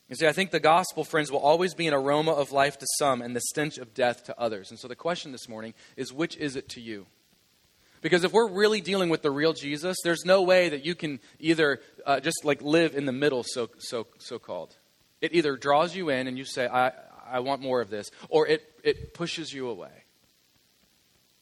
You 0.10 0.16
see, 0.16 0.28
I 0.28 0.34
think 0.34 0.52
the 0.52 0.60
gospel, 0.60 1.04
friends, 1.04 1.32
will 1.32 1.40
always 1.40 1.74
be 1.74 1.88
an 1.88 1.94
aroma 1.94 2.32
of 2.32 2.52
life 2.52 2.78
to 2.78 2.86
some 3.00 3.22
and 3.22 3.36
the 3.36 3.42
stench 3.42 3.78
of 3.78 3.94
death 3.94 4.26
to 4.26 4.40
others. 4.40 4.70
And 4.70 4.80
so 4.80 4.88
the 4.88 4.96
question 4.96 5.32
this 5.32 5.50
morning 5.50 5.74
is 5.98 6.14
which 6.14 6.38
is 6.38 6.56
it 6.56 6.70
to 6.70 6.82
you? 6.82 7.08
Because 8.02 8.26
if 8.26 8.34
we're 8.34 8.50
really 8.50 8.82
dealing 8.82 9.10
with 9.10 9.22
the 9.22 9.32
real 9.32 9.54
Jesus, 9.54 9.98
there's 10.04 10.26
no 10.26 10.44
way 10.44 10.70
that 10.70 10.86
you 10.86 10.94
can 10.94 11.22
either 11.40 11.80
uh, 12.06 12.20
just 12.20 12.44
like 12.44 12.62
live 12.62 12.96
in 12.96 13.06
the 13.06 13.14
middle, 13.14 13.44
so, 13.44 13.70
so, 13.80 14.08
so 14.20 14.38
called. 14.38 14.76
It 15.22 15.34
either 15.34 15.56
draws 15.56 15.96
you 15.96 16.10
in 16.10 16.28
and 16.28 16.38
you 16.38 16.44
say, 16.44 16.68
I, 16.68 16.92
I 17.26 17.40
want 17.40 17.62
more 17.62 17.80
of 17.80 17.90
this, 17.90 18.12
or 18.28 18.46
it, 18.46 18.62
it 18.84 19.14
pushes 19.14 19.54
you 19.54 19.70
away. 19.70 20.03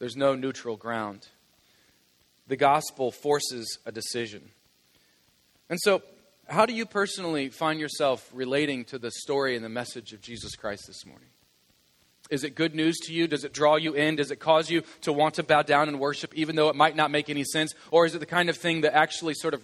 There's 0.01 0.17
no 0.17 0.36
neutral 0.36 0.75
ground. 0.75 1.27
The 2.48 2.58
gospel 2.58 3.12
forces 3.12 3.77
a 3.86 3.91
decision. 3.93 4.50
And 5.70 5.79
so, 5.79 6.01
how 6.50 6.65
do 6.65 6.74
you 6.74 6.86
personally 6.86 7.48
find 7.48 7.79
yourself 7.79 8.29
relating 8.34 8.84
to 8.86 9.00
the 9.00 9.12
story 9.12 9.55
and 9.55 9.63
the 9.63 9.70
message 9.70 10.12
of 10.12 10.20
Jesus 10.20 10.55
Christ 10.55 10.84
this 10.88 11.05
morning? 11.05 11.29
Is 12.29 12.43
it 12.43 12.55
good 12.55 12.75
news 12.75 12.98
to 13.03 13.13
you? 13.13 13.27
Does 13.27 13.46
it 13.46 13.53
draw 13.53 13.77
you 13.77 13.93
in? 13.93 14.17
Does 14.17 14.31
it 14.31 14.39
cause 14.39 14.70
you 14.70 14.81
to 15.01 15.13
want 15.13 15.36
to 15.36 15.43
bow 15.43 15.62
down 15.62 15.88
and 15.88 16.00
worship, 16.00 16.34
even 16.34 16.58
though 16.58 16.67
it 16.67 16.75
might 16.75 16.98
not 16.98 17.12
make 17.12 17.29
any 17.29 17.46
sense? 17.46 17.74
Or 17.91 18.05
is 18.05 18.13
it 18.13 18.20
the 18.20 18.25
kind 18.25 18.50
of 18.50 18.58
thing 18.58 18.81
that 18.81 18.93
actually 18.93 19.36
sort 19.36 19.53
of 19.53 19.63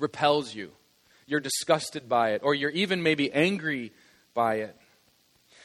repels 0.00 0.54
you? 0.54 0.72
you're 1.26 1.40
disgusted 1.40 2.08
by 2.08 2.30
it, 2.30 2.42
or 2.44 2.54
you're 2.54 2.70
even 2.70 3.02
maybe 3.02 3.32
angry 3.32 3.92
by 4.34 4.56
it. 4.56 4.76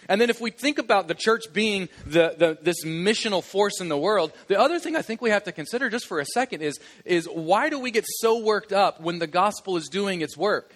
And 0.07 0.19
then 0.19 0.29
if 0.29 0.39
we 0.39 0.51
think 0.51 0.79
about 0.79 1.07
the 1.07 1.15
church 1.15 1.51
being 1.51 1.89
the, 2.05 2.35
the, 2.37 2.57
this 2.61 2.83
missional 2.85 3.43
force 3.43 3.81
in 3.81 3.89
the 3.89 3.97
world, 3.97 4.31
the 4.47 4.59
other 4.59 4.79
thing 4.79 4.95
I 4.95 5.01
think 5.01 5.21
we 5.21 5.29
have 5.29 5.43
to 5.43 5.51
consider 5.51 5.89
just 5.89 6.07
for 6.07 6.19
a 6.19 6.25
second 6.25 6.61
is, 6.61 6.79
is 7.05 7.25
why 7.25 7.69
do 7.69 7.79
we 7.79 7.91
get 7.91 8.05
so 8.07 8.39
worked 8.39 8.71
up 8.71 9.01
when 9.01 9.19
the 9.19 9.27
gospel 9.27 9.77
is 9.77 9.87
doing 9.87 10.21
its 10.21 10.37
work? 10.37 10.73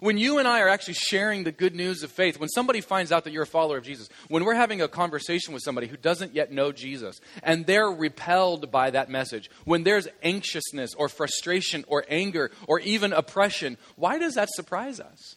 When 0.00 0.18
you 0.18 0.38
and 0.38 0.48
I 0.48 0.62
are 0.62 0.68
actually 0.68 0.94
sharing 0.94 1.44
the 1.44 1.52
good 1.52 1.76
news 1.76 2.02
of 2.02 2.10
faith, 2.10 2.40
when 2.40 2.48
somebody 2.48 2.80
finds 2.80 3.12
out 3.12 3.22
that 3.22 3.32
you're 3.32 3.44
a 3.44 3.46
follower 3.46 3.76
of 3.76 3.84
Jesus, 3.84 4.08
when 4.26 4.44
we're 4.44 4.54
having 4.54 4.82
a 4.82 4.88
conversation 4.88 5.54
with 5.54 5.62
somebody 5.62 5.86
who 5.86 5.96
doesn't 5.96 6.34
yet 6.34 6.50
know 6.50 6.72
Jesus, 6.72 7.20
and 7.42 7.66
they're 7.66 7.88
repelled 7.88 8.72
by 8.72 8.90
that 8.90 9.10
message, 9.10 9.48
when 9.64 9.84
there's 9.84 10.08
anxiousness 10.24 10.94
or 10.94 11.08
frustration 11.08 11.84
or 11.86 12.04
anger 12.08 12.50
or 12.66 12.80
even 12.80 13.12
oppression, 13.12 13.76
why 13.94 14.18
does 14.18 14.34
that 14.34 14.48
surprise 14.50 14.98
us? 14.98 15.36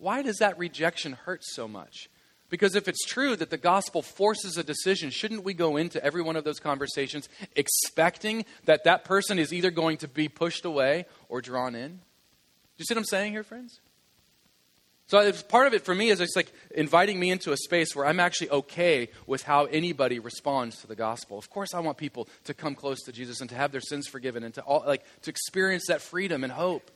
Why 0.00 0.22
does 0.22 0.38
that 0.38 0.58
rejection 0.58 1.12
hurt 1.12 1.44
so 1.44 1.68
much? 1.68 2.08
Because 2.48 2.74
if 2.74 2.88
it's 2.88 3.04
true 3.04 3.36
that 3.36 3.50
the 3.50 3.58
gospel 3.58 4.02
forces 4.02 4.56
a 4.56 4.64
decision, 4.64 5.10
shouldn't 5.10 5.44
we 5.44 5.54
go 5.54 5.76
into 5.76 6.02
every 6.02 6.22
one 6.22 6.36
of 6.36 6.42
those 6.42 6.58
conversations 6.58 7.28
expecting 7.54 8.44
that 8.64 8.84
that 8.84 9.04
person 9.04 9.38
is 9.38 9.52
either 9.52 9.70
going 9.70 9.98
to 9.98 10.08
be 10.08 10.28
pushed 10.28 10.64
away 10.64 11.04
or 11.28 11.40
drawn 11.40 11.74
in? 11.74 11.90
Do 11.90 11.98
you 12.78 12.84
see 12.86 12.94
what 12.94 13.00
I'm 13.00 13.04
saying 13.04 13.32
here, 13.32 13.44
friends? 13.44 13.80
So 15.06 15.18
it's 15.18 15.42
part 15.42 15.66
of 15.66 15.74
it 15.74 15.84
for 15.84 15.94
me 15.94 16.10
is 16.10 16.20
it's 16.20 16.36
like 16.36 16.52
inviting 16.74 17.20
me 17.20 17.30
into 17.30 17.52
a 17.52 17.56
space 17.56 17.94
where 17.94 18.06
I'm 18.06 18.20
actually 18.20 18.50
okay 18.50 19.10
with 19.26 19.42
how 19.42 19.66
anybody 19.66 20.18
responds 20.18 20.80
to 20.80 20.86
the 20.86 20.96
gospel. 20.96 21.36
Of 21.36 21.50
course, 21.50 21.74
I 21.74 21.80
want 21.80 21.98
people 21.98 22.28
to 22.44 22.54
come 22.54 22.74
close 22.74 23.02
to 23.02 23.12
Jesus 23.12 23.40
and 23.40 23.50
to 23.50 23.56
have 23.56 23.70
their 23.70 23.80
sins 23.80 24.06
forgiven 24.06 24.44
and 24.44 24.54
to 24.54 24.62
all, 24.62 24.82
like 24.86 25.04
to 25.22 25.30
experience 25.30 25.84
that 25.88 26.00
freedom 26.00 26.42
and 26.42 26.52
hope. 26.52 26.90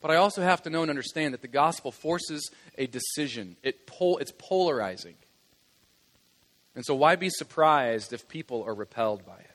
But 0.00 0.10
I 0.10 0.16
also 0.16 0.42
have 0.42 0.62
to 0.62 0.70
know 0.70 0.82
and 0.82 0.90
understand 0.90 1.34
that 1.34 1.42
the 1.42 1.48
gospel 1.48 1.92
forces 1.92 2.50
a 2.78 2.86
decision. 2.86 3.56
It 3.62 3.86
pol- 3.86 4.18
it's 4.18 4.32
polarizing. 4.38 5.14
And 6.74 6.84
so 6.84 6.94
why 6.94 7.16
be 7.16 7.30
surprised 7.30 8.12
if 8.12 8.28
people 8.28 8.62
are 8.64 8.74
repelled 8.74 9.26
by 9.26 9.36
it? 9.36 9.50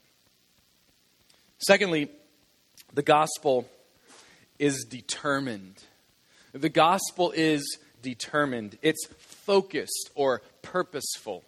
Secondly, 1.58 2.10
the 2.94 3.02
gospel 3.02 3.68
is 4.60 4.86
determined. 4.86 5.84
The 6.54 6.70
gospel 6.70 7.32
is 7.36 7.80
determined, 8.02 8.78
it's 8.82 9.08
focused 9.18 10.12
or 10.14 10.42
purposeful. 10.62 11.44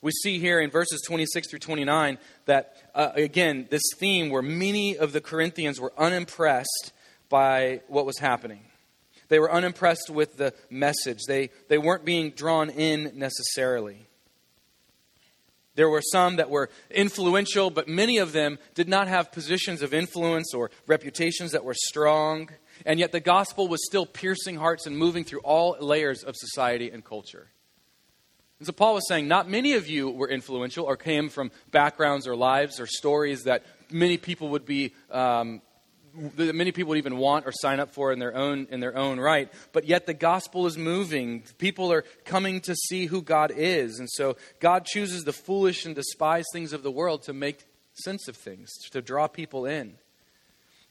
We 0.00 0.10
see 0.10 0.40
here 0.40 0.60
in 0.60 0.70
verses 0.70 1.00
26 1.06 1.48
through 1.48 1.60
29 1.60 2.18
that, 2.46 2.76
uh, 2.94 3.10
again, 3.14 3.68
this 3.70 3.82
theme 3.96 4.30
where 4.30 4.42
many 4.42 4.98
of 4.98 5.12
the 5.12 5.20
Corinthians 5.20 5.80
were 5.80 5.92
unimpressed 5.96 6.92
by 7.32 7.80
what 7.88 8.04
was 8.04 8.18
happening. 8.18 8.60
They 9.28 9.38
were 9.38 9.50
unimpressed 9.50 10.10
with 10.10 10.36
the 10.36 10.52
message, 10.68 11.20
they, 11.26 11.48
they 11.68 11.78
weren't 11.78 12.04
being 12.04 12.32
drawn 12.32 12.68
in 12.68 13.12
necessarily. 13.14 14.06
There 15.74 15.88
were 15.88 16.02
some 16.02 16.36
that 16.36 16.50
were 16.50 16.68
influential, 16.90 17.70
but 17.70 17.88
many 17.88 18.18
of 18.18 18.32
them 18.32 18.58
did 18.74 18.90
not 18.90 19.08
have 19.08 19.32
positions 19.32 19.80
of 19.80 19.94
influence 19.94 20.52
or 20.52 20.70
reputations 20.86 21.52
that 21.52 21.64
were 21.64 21.74
strong. 21.74 22.50
And 22.84 23.00
yet 23.00 23.10
the 23.10 23.20
gospel 23.20 23.68
was 23.68 23.80
still 23.86 24.04
piercing 24.04 24.56
hearts 24.56 24.86
and 24.86 24.98
moving 24.98 25.24
through 25.24 25.40
all 25.40 25.78
layers 25.80 26.24
of 26.24 26.36
society 26.36 26.90
and 26.90 27.02
culture. 27.02 27.48
And 28.58 28.66
so 28.66 28.72
Paul 28.74 28.92
was 28.92 29.08
saying, 29.08 29.28
not 29.28 29.48
many 29.48 29.72
of 29.72 29.88
you 29.88 30.10
were 30.10 30.28
influential 30.28 30.84
or 30.84 30.98
came 30.98 31.30
from 31.30 31.50
backgrounds 31.70 32.26
or 32.26 32.36
lives 32.36 32.78
or 32.78 32.86
stories 32.86 33.44
that 33.44 33.64
many 33.90 34.18
people 34.18 34.50
would 34.50 34.66
be 34.66 34.92
um, 35.10 35.62
that 36.36 36.54
many 36.54 36.72
people 36.72 36.90
would 36.90 36.98
even 36.98 37.16
want 37.16 37.46
or 37.46 37.52
sign 37.52 37.80
up 37.80 37.94
for 37.94 38.12
in 38.12 38.18
their 38.18 38.34
own 38.34 38.66
in 38.70 38.80
their 38.80 38.96
own 38.96 39.18
right. 39.18 39.50
But 39.72 39.86
yet 39.86 40.06
the 40.06 40.14
gospel 40.14 40.66
is 40.66 40.76
moving. 40.76 41.44
People 41.58 41.92
are 41.92 42.02
coming 42.24 42.60
to 42.62 42.74
see 42.74 43.06
who 43.06 43.22
god 43.22 43.52
is. 43.54 43.98
And 43.98 44.08
so 44.10 44.36
god 44.60 44.84
chooses 44.84 45.24
the 45.24 45.32
foolish 45.32 45.86
and 45.86 45.94
despised 45.94 46.48
things 46.52 46.72
of 46.72 46.82
the 46.82 46.90
world 46.90 47.22
to 47.24 47.32
make 47.32 47.64
sense 48.04 48.28
of 48.28 48.36
things 48.36 48.70
to 48.90 49.02
draw 49.02 49.26
people 49.26 49.66
in. 49.66 49.94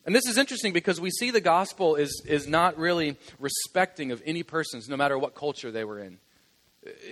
And 0.06 0.16
this 0.16 0.26
is 0.26 0.38
interesting 0.38 0.74
because 0.74 1.00
we 1.00 1.12
see 1.12 1.30
the 1.30 1.42
gospel 1.42 1.96
is, 1.96 2.24
is 2.26 2.48
not 2.48 2.78
really 2.78 3.18
respecting 3.40 4.12
of 4.12 4.22
any 4.26 4.42
persons 4.42 4.90
no 4.90 4.98
matter 4.98 5.18
what 5.18 5.36
culture 5.36 5.72
they 5.72 5.84
were 5.84 6.00
in 6.00 6.18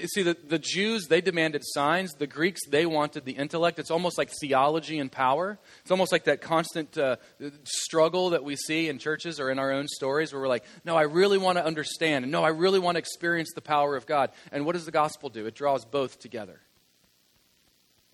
See, 0.08 0.24
the, 0.24 0.36
the 0.48 0.58
Jews, 0.58 1.06
they 1.10 1.22
demanded 1.22 1.62
signs. 1.64 2.14
The 2.14 2.26
Greeks, 2.26 2.62
they 2.68 2.88
wanted 2.88 3.24
the 3.24 3.34
intellect. 3.34 3.78
It's 3.78 3.92
almost 3.92 4.18
like 4.18 4.32
theology 4.42 4.98
and 4.98 5.12
power. 5.12 5.60
It's 5.82 5.92
almost 5.92 6.12
like 6.12 6.24
that 6.24 6.42
constant 6.42 6.98
uh, 6.98 7.18
struggle 7.64 8.32
that 8.32 8.44
we 8.44 8.56
see 8.56 8.90
in 8.90 8.98
churches 8.98 9.40
or 9.40 9.52
in 9.52 9.60
our 9.60 9.72
own 9.72 9.88
stories 9.88 10.34
where 10.34 10.42
we're 10.42 10.48
like, 10.48 10.66
no, 10.86 10.96
I 10.96 11.04
really 11.04 11.38
want 11.38 11.60
to 11.60 11.66
understand. 11.66 12.26
And 12.26 12.32
no, 12.32 12.44
I 12.44 12.50
really 12.50 12.80
want 12.80 12.96
to 12.96 13.00
experience 13.00 13.52
the 13.54 13.62
power 13.62 13.96
of 13.96 14.08
God. 14.08 14.32
And 14.52 14.66
what 14.66 14.74
does 14.74 14.86
the 14.86 14.92
gospel 14.92 15.30
do? 15.30 15.46
It 15.46 15.54
draws 15.54 15.86
both 15.86 16.20
together. 16.20 16.62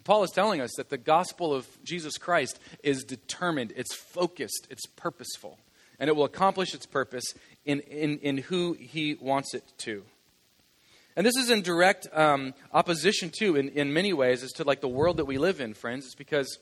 Paul 0.03 0.23
is 0.23 0.31
telling 0.31 0.59
us 0.59 0.71
that 0.75 0.89
the 0.89 0.97
gospel 0.97 1.53
of 1.53 1.67
Jesus 1.85 2.17
Christ 2.17 2.59
is 2.83 3.05
determined, 3.05 3.73
it's 3.75 3.95
focused, 3.95 4.67
it's 4.69 4.85
purposeful, 4.85 5.57
and 5.99 6.09
it 6.09 6.15
will 6.15 6.25
accomplish 6.25 6.75
its 6.75 6.85
purpose 6.85 7.33
in, 7.63 7.79
in, 7.79 8.19
in 8.19 8.37
who 8.37 8.73
he 8.73 9.15
wants 9.15 9.53
it 9.53 9.63
to. 9.79 10.03
And 11.15 11.25
this 11.25 11.37
is 11.37 11.49
in 11.49 11.61
direct 11.61 12.07
um, 12.13 12.53
opposition, 12.73 13.31
too, 13.35 13.55
in, 13.55 13.69
in 13.69 13.93
many 13.93 14.11
ways, 14.11 14.43
as 14.43 14.51
to 14.53 14.63
like 14.63 14.81
the 14.81 14.89
world 14.89 15.17
that 15.17 15.25
we 15.25 15.37
live 15.37 15.61
in, 15.61 15.73
friends. 15.73 16.05
It's 16.05 16.15
because 16.15 16.59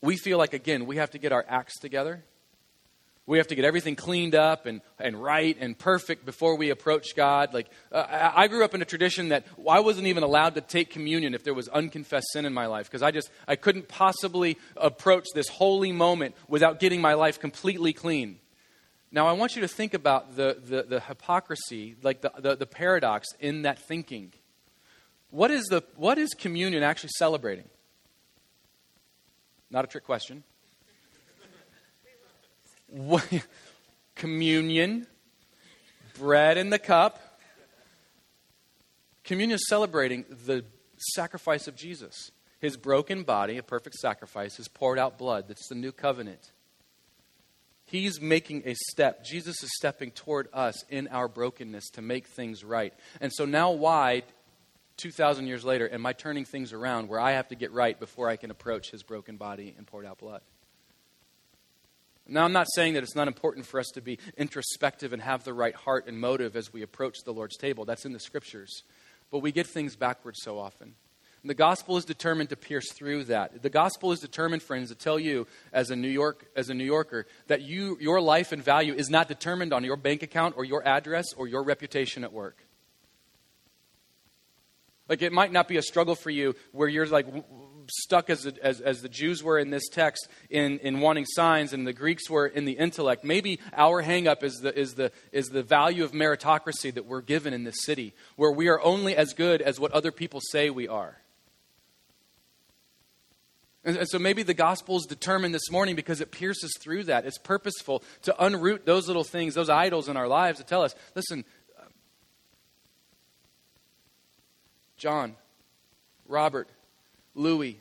we 0.00 0.16
feel 0.16 0.38
like, 0.38 0.54
again, 0.54 0.86
we 0.86 0.96
have 0.96 1.10
to 1.10 1.18
get 1.18 1.32
our 1.32 1.44
acts 1.48 1.78
together. 1.78 2.24
We 3.26 3.36
have 3.36 3.48
to 3.48 3.54
get 3.54 3.66
everything 3.66 3.94
cleaned 3.94 4.34
up 4.34 4.64
and, 4.64 4.80
and 4.98 5.22
right 5.22 5.54
and 5.60 5.78
perfect 5.78 6.24
before 6.24 6.56
we 6.56 6.70
approach 6.70 7.14
God. 7.14 7.52
Like, 7.52 7.68
uh, 7.92 7.98
I, 8.08 8.44
I 8.44 8.48
grew 8.48 8.64
up 8.64 8.74
in 8.74 8.80
a 8.80 8.86
tradition 8.86 9.28
that 9.28 9.44
I 9.68 9.80
wasn't 9.80 10.06
even 10.06 10.22
allowed 10.22 10.54
to 10.54 10.62
take 10.62 10.88
communion 10.88 11.34
if 11.34 11.44
there 11.44 11.52
was 11.52 11.68
unconfessed 11.68 12.28
sin 12.32 12.46
in 12.46 12.54
my 12.54 12.64
life 12.64 12.86
because 12.86 13.02
I 13.02 13.10
just, 13.10 13.28
I 13.46 13.56
couldn't 13.56 13.86
possibly 13.86 14.56
approach 14.78 15.26
this 15.34 15.48
holy 15.48 15.92
moment 15.92 16.36
without 16.48 16.80
getting 16.80 17.02
my 17.02 17.12
life 17.12 17.38
completely 17.38 17.92
clean. 17.92 18.38
Now, 19.10 19.26
I 19.26 19.32
want 19.32 19.56
you 19.56 19.62
to 19.62 19.68
think 19.68 19.94
about 19.94 20.36
the, 20.36 20.58
the, 20.62 20.82
the 20.82 21.00
hypocrisy, 21.00 21.96
like 22.02 22.20
the, 22.20 22.30
the, 22.38 22.56
the, 22.56 22.66
paradox 22.66 23.26
in 23.40 23.62
that 23.62 23.78
thinking. 23.78 24.32
What 25.30 25.50
is, 25.50 25.64
the, 25.66 25.82
what 25.96 26.18
is 26.18 26.30
communion 26.30 26.82
actually 26.82 27.10
celebrating? 27.16 27.68
Not 29.70 29.84
a 29.84 29.88
trick 29.88 30.04
question. 30.04 30.44
What, 32.88 33.26
communion, 34.14 35.06
bread 36.18 36.58
in 36.58 36.68
the 36.68 36.78
cup. 36.78 37.18
Communion 39.24 39.54
is 39.54 39.68
celebrating 39.68 40.24
the 40.44 40.64
sacrifice 41.14 41.66
of 41.66 41.76
Jesus. 41.76 42.30
His 42.60 42.76
broken 42.76 43.22
body, 43.22 43.56
a 43.56 43.62
perfect 43.62 43.96
sacrifice, 43.96 44.56
his 44.56 44.68
poured 44.68 44.98
out 44.98 45.16
blood. 45.16 45.44
That's 45.48 45.68
the 45.68 45.74
new 45.74 45.92
covenant. 45.92 46.52
He's 47.90 48.20
making 48.20 48.64
a 48.66 48.74
step. 48.90 49.24
Jesus 49.24 49.62
is 49.62 49.70
stepping 49.74 50.10
toward 50.10 50.48
us 50.52 50.84
in 50.90 51.08
our 51.08 51.26
brokenness 51.26 51.88
to 51.94 52.02
make 52.02 52.26
things 52.26 52.62
right. 52.62 52.92
And 53.18 53.32
so 53.32 53.46
now, 53.46 53.70
why, 53.70 54.24
2,000 54.98 55.46
years 55.46 55.64
later, 55.64 55.90
am 55.90 56.04
I 56.04 56.12
turning 56.12 56.44
things 56.44 56.74
around 56.74 57.08
where 57.08 57.18
I 57.18 57.32
have 57.32 57.48
to 57.48 57.54
get 57.54 57.72
right 57.72 57.98
before 57.98 58.28
I 58.28 58.36
can 58.36 58.50
approach 58.50 58.90
his 58.90 59.02
broken 59.02 59.38
body 59.38 59.74
and 59.78 59.86
poured 59.86 60.04
out 60.04 60.18
blood? 60.18 60.42
Now, 62.26 62.44
I'm 62.44 62.52
not 62.52 62.66
saying 62.74 62.92
that 62.92 63.02
it's 63.02 63.16
not 63.16 63.26
important 63.26 63.64
for 63.64 63.80
us 63.80 63.88
to 63.94 64.02
be 64.02 64.18
introspective 64.36 65.14
and 65.14 65.22
have 65.22 65.44
the 65.44 65.54
right 65.54 65.74
heart 65.74 66.06
and 66.06 66.20
motive 66.20 66.56
as 66.56 66.70
we 66.70 66.82
approach 66.82 67.16
the 67.24 67.32
Lord's 67.32 67.56
table. 67.56 67.86
That's 67.86 68.04
in 68.04 68.12
the 68.12 68.20
scriptures. 68.20 68.82
But 69.30 69.38
we 69.38 69.50
get 69.50 69.66
things 69.66 69.96
backwards 69.96 70.40
so 70.42 70.58
often. 70.58 70.94
And 71.42 71.50
the 71.50 71.54
gospel 71.54 71.96
is 71.96 72.04
determined 72.04 72.48
to 72.50 72.56
pierce 72.56 72.92
through 72.92 73.24
that. 73.24 73.62
The 73.62 73.70
gospel 73.70 74.12
is 74.12 74.20
determined, 74.20 74.62
friends, 74.62 74.88
to 74.88 74.94
tell 74.94 75.18
you 75.18 75.46
as 75.72 75.90
a 75.90 75.96
New 75.96 76.08
York 76.08 76.46
as 76.56 76.68
a 76.68 76.74
New 76.74 76.84
Yorker 76.84 77.26
that 77.46 77.62
you 77.62 77.96
your 78.00 78.20
life 78.20 78.52
and 78.52 78.62
value 78.62 78.94
is 78.94 79.08
not 79.08 79.28
determined 79.28 79.72
on 79.72 79.84
your 79.84 79.96
bank 79.96 80.22
account 80.22 80.54
or 80.56 80.64
your 80.64 80.86
address 80.86 81.26
or 81.36 81.46
your 81.46 81.62
reputation 81.62 82.24
at 82.24 82.32
work. 82.32 82.64
Like 85.08 85.22
it 85.22 85.32
might 85.32 85.52
not 85.52 85.68
be 85.68 85.76
a 85.76 85.82
struggle 85.82 86.14
for 86.14 86.30
you 86.30 86.54
where 86.72 86.88
you're 86.88 87.06
like 87.06 87.26
stuck 87.90 88.30
as, 88.30 88.46
as, 88.46 88.80
as 88.80 89.00
the 89.00 89.08
Jews 89.08 89.42
were 89.42 89.58
in 89.58 89.70
this 89.70 89.88
text 89.88 90.28
in, 90.50 90.78
in 90.80 91.00
wanting 91.00 91.24
signs 91.26 91.72
and 91.72 91.86
the 91.86 91.92
Greeks 91.92 92.28
were 92.28 92.46
in 92.46 92.64
the 92.64 92.72
intellect. 92.72 93.24
Maybe 93.24 93.60
our 93.74 94.02
hangup 94.02 94.42
is 94.42 94.56
the, 94.60 94.78
is, 94.78 94.94
the, 94.94 95.10
is 95.32 95.48
the 95.48 95.62
value 95.62 96.04
of 96.04 96.12
meritocracy 96.12 96.92
that 96.94 97.06
we're 97.06 97.22
given 97.22 97.54
in 97.54 97.64
this 97.64 97.84
city, 97.84 98.14
where 98.36 98.52
we 98.52 98.68
are 98.68 98.80
only 98.82 99.16
as 99.16 99.32
good 99.32 99.62
as 99.62 99.80
what 99.80 99.92
other 99.92 100.12
people 100.12 100.40
say 100.50 100.70
we 100.70 100.88
are. 100.88 101.18
And, 103.84 104.08
so 104.08 104.18
maybe 104.18 104.42
the 104.42 104.54
gospel 104.54 104.96
is 104.96 105.06
determined 105.06 105.54
this 105.54 105.70
morning 105.70 105.94
because 105.94 106.20
it 106.20 106.30
pierces 106.30 106.76
through 106.80 107.04
that. 107.04 107.24
It's 107.24 107.38
purposeful 107.38 108.02
to 108.22 108.34
unroot 108.38 108.84
those 108.84 109.06
little 109.06 109.24
things, 109.24 109.54
those 109.54 109.70
idols 109.70 110.08
in 110.08 110.16
our 110.16 110.28
lives 110.28 110.58
to 110.58 110.64
tell 110.64 110.82
us 110.82 110.94
listen, 111.14 111.44
John, 114.96 115.36
Robert, 116.26 116.68
Louis, 117.34 117.78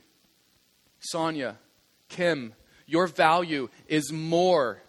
Sonia, 1.00 1.58
Kim, 2.10 2.54
your 2.86 3.08
value 3.08 3.70
is 3.88 4.12
more. 4.14 4.82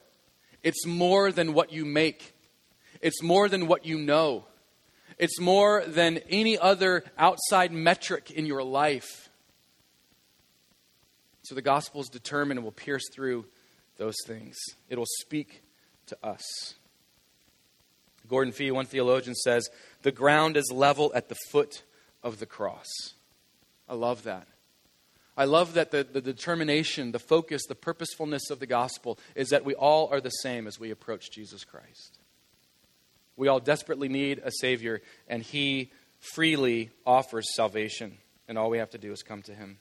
It's 0.63 0.87
more 0.87 1.33
than 1.33 1.55
what 1.55 1.73
you 1.73 1.85
make, 1.85 2.35
it's 3.01 3.23
more 3.23 3.49
than 3.49 3.67
what 3.67 3.87
you 3.87 3.99
know, 3.99 4.45
it's 5.17 5.41
more 5.41 5.85
than 5.87 6.19
any 6.29 6.59
other 6.59 7.05
outside 7.17 7.73
metric 7.73 8.31
in 8.31 8.45
your 8.45 8.63
life. 8.63 9.28
So 11.49 11.55
the 11.55 11.63
gospel 11.63 12.03
is 12.03 12.11
determined 12.11 12.59
and 12.59 12.65
will 12.65 12.73
pierce 12.73 13.09
through 13.11 13.47
those 13.97 14.17
things. 14.27 14.55
It 14.91 14.99
will 14.99 15.07
speak 15.21 15.63
to 16.09 16.19
us. 16.23 16.45
Gordon 18.29 18.53
Fee, 18.53 18.71
one 18.71 18.85
theologian, 18.85 19.35
says, 19.35 19.71
The 20.03 20.13
ground 20.13 20.59
is 20.59 20.71
level 20.71 21.11
at 21.15 21.31
the 21.31 21.39
foot 21.51 21.85
of 22.23 22.39
the 22.39 22.45
cross. 22.45 22.85
I 23.89 23.95
love 23.95 24.25
that. 24.25 24.47
I 25.39 25.47
love 25.47 25.73
that 25.73 25.91
the, 25.91 26.05
the 26.05 26.21
determination, 26.21 27.13
the 27.13 27.19
focus, 27.19 27.63
the 27.67 27.75
purposefulness 27.75 28.51
of 28.51 28.61
the 28.61 28.67
gospel 28.67 29.19
is 29.35 29.49
that 29.49 29.65
we 29.65 29.75
all 29.75 30.09
are 30.13 30.21
the 30.21 30.29
same 30.29 30.67
as 30.67 30.79
we 30.79 30.91
approach 30.91 31.31
Jesus 31.31 31.65
Christ. 31.65 32.19
We 33.39 33.49
all 33.49 33.61
desperately 33.61 34.11
need 34.11 34.43
a 34.45 34.51
Savior, 34.51 35.01
and 35.27 35.43
He 35.43 35.93
freely 36.35 36.91
offers 37.07 37.47
salvation, 37.57 38.19
and 38.49 38.59
all 38.59 38.69
we 38.69 38.79
have 38.79 38.91
to 38.91 38.99
do 38.99 39.13
is 39.13 39.23
come 39.23 39.41
to 39.45 39.55
Him. 39.55 39.79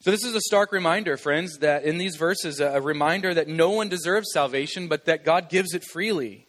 So, 0.00 0.10
this 0.10 0.24
is 0.24 0.34
a 0.34 0.40
stark 0.40 0.72
reminder, 0.72 1.16
friends, 1.16 1.58
that 1.58 1.84
in 1.84 1.98
these 1.98 2.16
verses, 2.16 2.60
a 2.60 2.80
reminder 2.80 3.32
that 3.34 3.48
no 3.48 3.70
one 3.70 3.88
deserves 3.88 4.28
salvation, 4.32 4.88
but 4.88 5.06
that 5.06 5.24
God 5.24 5.48
gives 5.48 5.74
it 5.74 5.84
freely. 5.84 6.46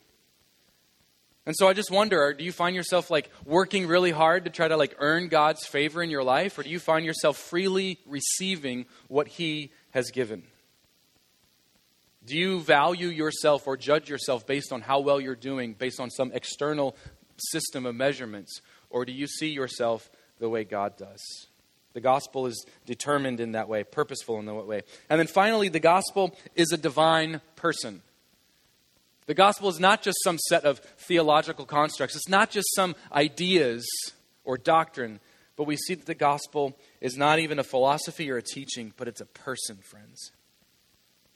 And 1.47 1.55
so 1.57 1.69
I 1.69 1.71
just 1.71 1.89
wonder, 1.89 2.33
do 2.33 2.43
you 2.43 2.51
find 2.51 2.75
yourself 2.75 3.09
like 3.09 3.29
working 3.45 3.87
really 3.87 4.11
hard 4.11 4.43
to 4.43 4.51
try 4.51 4.67
to 4.67 4.75
like 4.75 4.97
earn 4.99 5.29
God's 5.29 5.65
favor 5.65 6.03
in 6.03 6.09
your 6.09 6.21
life 6.21 6.59
or 6.59 6.63
do 6.63 6.69
you 6.69 6.77
find 6.77 7.05
yourself 7.05 7.37
freely 7.37 7.99
receiving 8.05 8.85
what 9.07 9.29
he 9.29 9.71
has 9.91 10.11
given? 10.11 10.43
Do 12.25 12.37
you 12.37 12.59
value 12.59 13.07
yourself 13.07 13.65
or 13.65 13.77
judge 13.77 14.09
yourself 14.09 14.45
based 14.45 14.73
on 14.73 14.81
how 14.81 14.99
well 14.99 15.21
you're 15.21 15.37
doing, 15.37 15.71
based 15.71 16.01
on 16.01 16.09
some 16.09 16.33
external 16.33 16.97
system 17.37 17.85
of 17.85 17.95
measurements, 17.95 18.59
or 18.89 19.05
do 19.05 19.13
you 19.13 19.25
see 19.25 19.47
yourself 19.47 20.09
the 20.39 20.49
way 20.49 20.65
God 20.65 20.97
does? 20.97 21.47
The 21.93 22.01
gospel 22.01 22.45
is 22.45 22.65
determined 22.85 23.39
in 23.39 23.53
that 23.53 23.67
way, 23.67 23.83
purposeful 23.83 24.39
in 24.39 24.45
that 24.45 24.53
way. 24.53 24.81
And 25.09 25.19
then 25.19 25.27
finally, 25.27 25.69
the 25.69 25.79
gospel 25.79 26.35
is 26.55 26.71
a 26.71 26.77
divine 26.77 27.41
person. 27.55 28.01
The 29.25 29.33
gospel 29.33 29.67
is 29.69 29.79
not 29.79 30.01
just 30.01 30.17
some 30.23 30.37
set 30.47 30.63
of 30.63 30.79
theological 30.79 31.65
constructs, 31.65 32.15
it's 32.15 32.29
not 32.29 32.49
just 32.49 32.67
some 32.75 32.95
ideas 33.11 33.85
or 34.45 34.57
doctrine, 34.57 35.19
but 35.55 35.63
we 35.63 35.75
see 35.75 35.95
that 35.95 36.05
the 36.05 36.15
gospel 36.15 36.77
is 37.01 37.17
not 37.17 37.39
even 37.39 37.59
a 37.59 37.63
philosophy 37.63 38.31
or 38.31 38.37
a 38.37 38.43
teaching, 38.43 38.93
but 38.95 39.07
it's 39.07 39.19
a 39.19 39.25
person, 39.25 39.77
friends. 39.77 40.31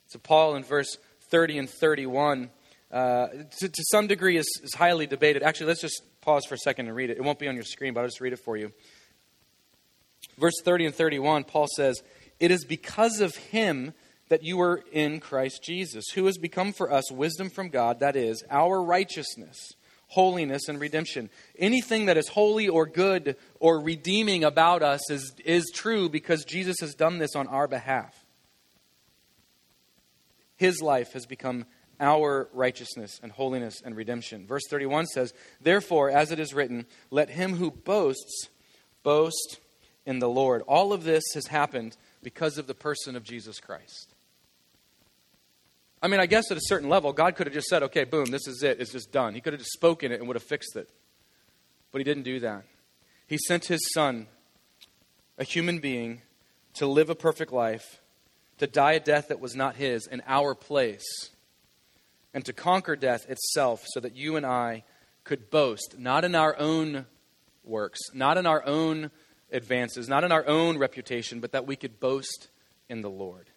So, 0.08 0.20
Paul 0.20 0.56
in 0.56 0.64
verse 0.64 0.98
30 1.32 1.58
and 1.58 1.70
31, 1.70 2.50
uh, 2.92 3.28
to, 3.28 3.70
to, 3.70 3.84
some 3.92 4.08
degree, 4.08 4.38
is, 4.38 4.48
is 4.64 4.74
highly 4.74 5.08
debated. 5.08 5.44
Actually, 5.44 5.68
let's 5.68 5.82
just 5.82 6.02
pause 6.22 6.44
for 6.48 6.56
a 6.56 6.60
second 6.60 6.88
and 6.88 6.96
read 6.96 7.10
it. 7.10 7.18
It 7.18 7.24
won't 7.24 7.40
be 7.40 7.48
on 7.48 7.56
your 7.56 7.64
screen, 7.64 7.94
but 7.94 8.02
I'll 8.02 8.08
just 8.08 8.22
read 8.22 8.34
it 8.34 8.40
for 8.40 8.58
you 8.58 8.72
verse 10.38 10.56
30 10.64 10.88
and 10.88 10.96
31, 10.96 11.44
Paul 11.46 11.68
says, 11.76 12.02
It 12.40 12.52
is 12.52 12.66
because 12.66 13.20
of 13.20 13.36
him 13.36 13.94
that 14.30 14.44
you 14.44 14.62
are 14.62 14.82
in 14.92 15.20
Christ 15.20 15.62
Jesus, 15.64 16.06
who 16.16 16.26
has 16.26 16.38
become 16.38 16.72
for 16.72 16.92
us 16.92 17.12
wisdom 17.12 17.50
from 17.50 17.70
God, 17.70 18.00
that 18.00 18.16
is, 18.16 18.44
our 18.50 18.82
righteousness, 18.82 19.58
holiness, 20.08 20.68
and 20.70 20.80
redemption. 20.80 21.30
Anything 21.60 22.06
that 22.06 22.18
is 22.18 22.30
holy 22.30 22.68
or 22.68 22.86
good 22.86 23.36
or 23.60 23.82
redeeming 23.82 24.44
about 24.44 24.84
us 24.84 25.10
is, 25.10 25.34
is 25.44 25.70
true 25.74 26.08
because 26.10 26.46
Jesus 26.46 26.78
has 26.80 26.94
done 26.94 27.18
this 27.18 27.36
on 27.36 27.48
our 27.48 27.68
behalf. 27.68 28.14
His 30.56 30.82
life 30.82 31.14
has 31.14 31.26
become 31.26 31.66
our 32.00 32.50
righteousness 32.54 33.20
and 33.22 33.32
holiness 33.32 33.82
and 33.84 33.96
redemption. 33.96 34.48
Verse 34.48 34.64
31 34.70 35.08
says, 35.08 35.34
Therefore, 35.62 36.10
as 36.10 36.32
it 36.32 36.40
is 36.40 36.54
written, 36.54 36.86
let 37.10 37.30
him 37.30 37.56
who 37.56 37.72
boasts 37.72 38.50
boast 39.04 39.60
in 40.06 40.20
the 40.20 40.30
Lord. 40.30 40.62
All 40.68 40.94
of 40.94 41.04
this 41.04 41.24
has 41.34 41.48
happened 41.48 41.96
because 42.24 42.58
of 42.58 42.68
the 42.68 42.74
person 42.74 43.16
of 43.16 43.24
Jesus 43.24 43.60
Christ. 43.60 44.14
I 46.02 46.08
mean, 46.08 46.20
I 46.20 46.26
guess 46.26 46.50
at 46.50 46.58
a 46.58 46.62
certain 46.64 46.90
level, 46.90 47.14
God 47.14 47.36
could 47.36 47.46
have 47.48 47.54
just 47.54 47.68
said, 47.68 47.84
okay, 47.84 48.06
boom, 48.06 48.26
this 48.26 48.48
is 48.48 48.64
it. 48.64 48.80
It's 48.80 48.92
just 48.92 49.12
done. 49.12 49.36
He 49.36 49.42
could 49.42 49.54
have 49.54 49.60
just 49.60 49.74
spoken 49.74 50.12
it 50.12 50.20
and 50.20 50.28
would 50.28 50.36
have 50.36 50.44
fixed 50.44 50.76
it. 50.76 50.90
But 51.92 52.00
he 52.00 52.04
didn't 52.04 52.24
do 52.24 52.40
that. 52.40 52.64
He 53.28 53.38
sent 53.38 53.66
his 53.66 53.82
son, 53.94 54.28
a 55.38 55.44
human 55.44 55.80
being, 55.80 56.22
to 56.76 56.88
live 56.88 57.10
a 57.10 57.16
perfect 57.16 57.54
life, 57.54 58.02
to 58.58 58.68
die 58.68 58.94
a 58.94 59.00
death 59.00 59.28
that 59.28 59.40
was 59.40 59.56
not 59.56 59.76
his 59.76 60.08
in 60.08 60.24
our 60.26 60.56
place, 60.56 61.30
and 62.34 62.44
to 62.46 62.54
conquer 62.54 62.96
death 62.96 63.30
itself 63.30 63.84
so 63.94 64.00
that 64.00 64.16
you 64.16 64.38
and 64.38 64.46
I 64.46 64.84
could 65.24 65.52
boast, 65.52 65.96
not 65.98 66.26
in 66.26 66.34
our 66.34 66.58
own 66.58 67.06
works, 67.64 68.00
not 68.14 68.38
in 68.38 68.46
our 68.46 68.66
own 68.66 69.12
advances, 69.52 70.08
not 70.08 70.24
in 70.24 70.32
our 70.32 70.46
own 70.48 70.78
reputation, 70.78 71.40
but 71.40 71.52
that 71.52 71.68
we 71.68 71.76
could 71.76 72.00
boast 72.00 72.50
in 72.90 73.02
the 73.02 73.10
Lord. 73.10 73.50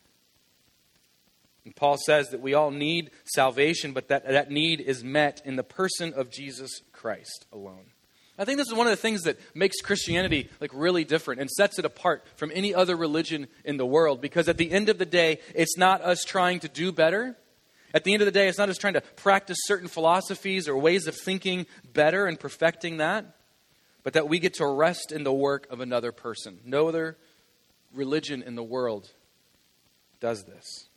And 1.65 1.75
Paul 1.75 1.97
says 1.97 2.29
that 2.31 2.41
we 2.41 2.55
all 2.55 2.71
need 2.71 3.11
salvation, 3.25 3.93
but 3.93 4.09
that 4.09 4.29
that 4.29 4.51
need 4.51 4.81
is 4.81 5.03
met 5.03 5.41
in 5.45 5.57
the 5.57 5.63
person 5.63 6.13
of 6.13 6.31
Jesus 6.31 6.83
Christ 6.93 7.47
alone. 7.53 7.87
I 8.37 8.45
think 8.45 8.59
this 8.59 8.67
is 8.67 8.75
one 8.75 8.89
of 8.89 8.91
the 8.91 8.97
things 8.97 9.23
that 9.23 9.39
makes 9.55 9.81
Christianity 9.81 10.51
like 10.61 10.73
really 10.75 11.05
different 11.05 11.41
and 11.41 11.49
sets 11.49 11.79
it 11.79 11.85
apart 11.85 12.25
from 12.37 12.51
any 12.53 12.75
other 12.75 12.97
religion 12.97 13.47
in 13.65 13.77
the 13.77 13.87
world 13.87 14.21
because 14.21 14.49
at 14.49 14.57
the 14.57 14.73
end 14.73 14.89
of 14.89 14.99
the 14.99 15.07
day, 15.07 15.39
it's 15.55 15.79
not 15.79 16.03
us 16.03 16.25
trying 16.25 16.59
to 16.61 16.69
do 16.69 16.91
better. 16.91 17.37
At 17.95 18.03
the 18.03 18.13
end 18.13 18.23
of 18.23 18.27
the 18.27 18.33
day, 18.33 18.49
it's 18.49 18.59
not 18.59 18.69
us 18.69 18.77
trying 18.77 18.95
to 18.95 19.03
practice 19.03 19.57
certain 19.63 19.87
philosophies 19.87 20.69
or 20.69 20.77
ways 20.77 21.07
of 21.07 21.15
thinking 21.15 21.67
better 21.93 22.27
and 22.27 22.39
perfecting 22.39 22.97
that, 22.97 23.37
but 24.05 24.13
that 24.13 24.29
we 24.29 24.39
get 24.39 24.55
to 24.55 24.67
rest 24.67 25.11
in 25.11 25.25
the 25.25 25.33
work 25.33 25.67
of 25.71 25.81
another 25.81 26.13
person. 26.13 26.61
No 26.65 26.87
other 26.87 27.17
religion 27.93 28.43
in 28.43 28.55
the 28.55 28.63
world 28.63 29.11
does 30.21 30.45
this. 30.45 30.89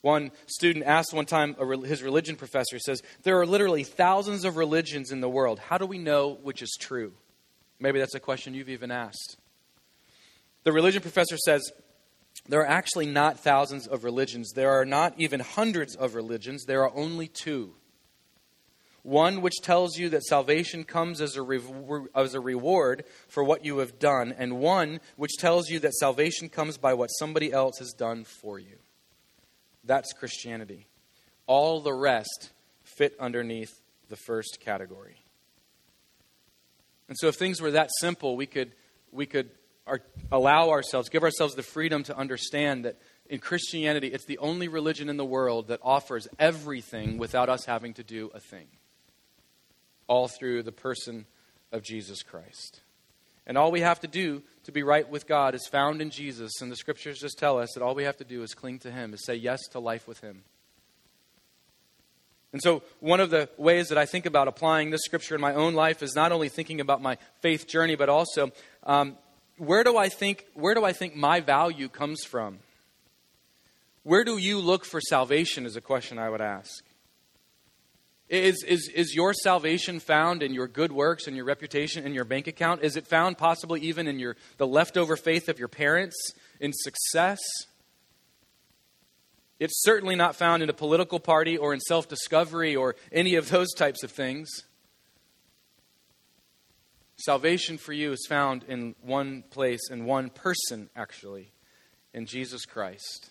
One 0.00 0.30
student 0.46 0.86
asked 0.86 1.12
one 1.12 1.26
time 1.26 1.56
his 1.84 2.02
religion 2.02 2.36
professor, 2.36 2.78
says, 2.78 3.02
There 3.24 3.40
are 3.40 3.46
literally 3.46 3.82
thousands 3.82 4.44
of 4.44 4.56
religions 4.56 5.10
in 5.10 5.20
the 5.20 5.28
world. 5.28 5.58
How 5.58 5.76
do 5.76 5.86
we 5.86 5.98
know 5.98 6.38
which 6.42 6.62
is 6.62 6.76
true? 6.80 7.12
Maybe 7.80 7.98
that's 7.98 8.14
a 8.14 8.20
question 8.20 8.54
you've 8.54 8.68
even 8.68 8.92
asked. 8.92 9.36
The 10.62 10.72
religion 10.72 11.02
professor 11.02 11.36
says, 11.36 11.72
There 12.48 12.60
are 12.60 12.68
actually 12.68 13.06
not 13.06 13.40
thousands 13.40 13.88
of 13.88 14.04
religions. 14.04 14.52
There 14.52 14.70
are 14.70 14.84
not 14.84 15.14
even 15.18 15.40
hundreds 15.40 15.96
of 15.96 16.14
religions. 16.14 16.64
There 16.64 16.84
are 16.84 16.94
only 16.94 17.26
two. 17.26 17.74
One 19.02 19.40
which 19.40 19.56
tells 19.62 19.96
you 19.96 20.08
that 20.10 20.24
salvation 20.24 20.84
comes 20.84 21.20
as 21.20 21.36
a, 21.36 21.42
re- 21.42 21.60
as 22.14 22.34
a 22.34 22.40
reward 22.40 23.04
for 23.28 23.44
what 23.44 23.64
you 23.64 23.78
have 23.78 23.98
done, 23.98 24.34
and 24.36 24.58
one 24.58 25.00
which 25.16 25.36
tells 25.38 25.70
you 25.70 25.78
that 25.80 25.94
salvation 25.94 26.48
comes 26.48 26.76
by 26.76 26.94
what 26.94 27.08
somebody 27.08 27.52
else 27.52 27.78
has 27.78 27.92
done 27.92 28.24
for 28.24 28.58
you. 28.58 28.76
That's 29.84 30.12
Christianity. 30.12 30.86
All 31.46 31.80
the 31.80 31.94
rest 31.94 32.50
fit 32.82 33.14
underneath 33.18 33.80
the 34.08 34.16
first 34.16 34.58
category. 34.60 35.16
And 37.08 37.16
so, 37.18 37.28
if 37.28 37.36
things 37.36 37.60
were 37.60 37.70
that 37.70 37.88
simple, 38.00 38.36
we 38.36 38.46
could, 38.46 38.72
we 39.12 39.24
could 39.24 39.50
our, 39.86 40.00
allow 40.30 40.70
ourselves, 40.70 41.08
give 41.08 41.22
ourselves 41.22 41.54
the 41.54 41.62
freedom 41.62 42.02
to 42.04 42.16
understand 42.16 42.84
that 42.84 42.98
in 43.28 43.38
Christianity, 43.38 44.08
it's 44.08 44.24
the 44.24 44.38
only 44.38 44.68
religion 44.68 45.08
in 45.08 45.16
the 45.16 45.24
world 45.24 45.68
that 45.68 45.80
offers 45.82 46.28
everything 46.38 47.18
without 47.18 47.48
us 47.48 47.64
having 47.64 47.94
to 47.94 48.02
do 48.02 48.30
a 48.34 48.40
thing. 48.40 48.66
All 50.08 50.26
through 50.26 50.64
the 50.64 50.72
person 50.72 51.26
of 51.70 51.82
Jesus 51.82 52.22
Christ. 52.22 52.80
And 53.46 53.56
all 53.56 53.70
we 53.70 53.80
have 53.80 54.00
to 54.00 54.06
do 54.06 54.42
to 54.64 54.72
be 54.72 54.82
right 54.82 55.08
with 55.08 55.26
God 55.26 55.54
is 55.54 55.66
found 55.70 56.02
in 56.02 56.10
Jesus. 56.10 56.60
And 56.60 56.70
the 56.70 56.76
scriptures 56.76 57.18
just 57.18 57.38
tell 57.38 57.58
us 57.58 57.70
that 57.74 57.82
all 57.82 57.94
we 57.94 58.04
have 58.04 58.18
to 58.18 58.24
do 58.24 58.42
is 58.42 58.52
cling 58.52 58.78
to 58.80 58.90
Him, 58.90 59.14
is 59.14 59.24
say 59.24 59.36
yes 59.36 59.60
to 59.72 59.78
life 59.78 60.06
with 60.06 60.20
Him. 60.20 60.42
And 62.52 62.62
so, 62.62 62.82
one 63.00 63.20
of 63.20 63.30
the 63.30 63.48
ways 63.58 63.88
that 63.88 63.98
I 63.98 64.06
think 64.06 64.24
about 64.24 64.48
applying 64.48 64.90
this 64.90 65.02
scripture 65.04 65.34
in 65.34 65.40
my 65.40 65.54
own 65.54 65.74
life 65.74 66.02
is 66.02 66.14
not 66.14 66.32
only 66.32 66.48
thinking 66.48 66.80
about 66.80 67.02
my 67.02 67.18
faith 67.40 67.66
journey, 67.66 67.94
but 67.94 68.08
also 68.08 68.52
um, 68.84 69.16
where 69.58 69.84
do 69.84 69.98
I 69.98 70.08
think 70.08 70.46
where 70.54 70.74
do 70.74 70.84
I 70.84 70.92
think 70.92 71.14
my 71.14 71.40
value 71.40 71.88
comes 71.88 72.24
from? 72.24 72.60
Where 74.02 74.24
do 74.24 74.38
you 74.38 74.60
look 74.60 74.86
for 74.86 75.00
salvation? 75.00 75.66
Is 75.66 75.76
a 75.76 75.82
question 75.82 76.18
I 76.18 76.30
would 76.30 76.40
ask. 76.40 76.82
Is, 78.28 78.62
is, 78.64 78.90
is 78.94 79.14
your 79.14 79.32
salvation 79.32 80.00
found 80.00 80.42
in 80.42 80.52
your 80.52 80.68
good 80.68 80.92
works 80.92 81.26
and 81.26 81.34
your 81.34 81.46
reputation 81.46 82.04
and 82.04 82.14
your 82.14 82.24
bank 82.24 82.46
account? 82.46 82.82
Is 82.82 82.96
it 82.96 83.06
found 83.06 83.38
possibly 83.38 83.80
even 83.80 84.06
in 84.06 84.18
your, 84.18 84.36
the 84.58 84.66
leftover 84.66 85.16
faith 85.16 85.48
of 85.48 85.58
your 85.58 85.68
parents, 85.68 86.14
in 86.60 86.72
success? 86.74 87.38
It's 89.58 89.82
certainly 89.82 90.14
not 90.14 90.36
found 90.36 90.62
in 90.62 90.68
a 90.68 90.74
political 90.74 91.18
party 91.18 91.56
or 91.56 91.72
in 91.72 91.80
self 91.80 92.06
discovery 92.06 92.76
or 92.76 92.96
any 93.10 93.36
of 93.36 93.48
those 93.48 93.72
types 93.74 94.02
of 94.02 94.10
things. 94.10 94.48
Salvation 97.16 97.78
for 97.78 97.92
you 97.92 98.12
is 98.12 98.26
found 98.28 98.62
in 98.68 98.94
one 99.02 99.42
place, 99.50 99.80
in 99.90 100.04
one 100.04 100.30
person, 100.30 100.88
actually, 100.94 101.50
in 102.12 102.26
Jesus 102.26 102.64
Christ. 102.64 103.30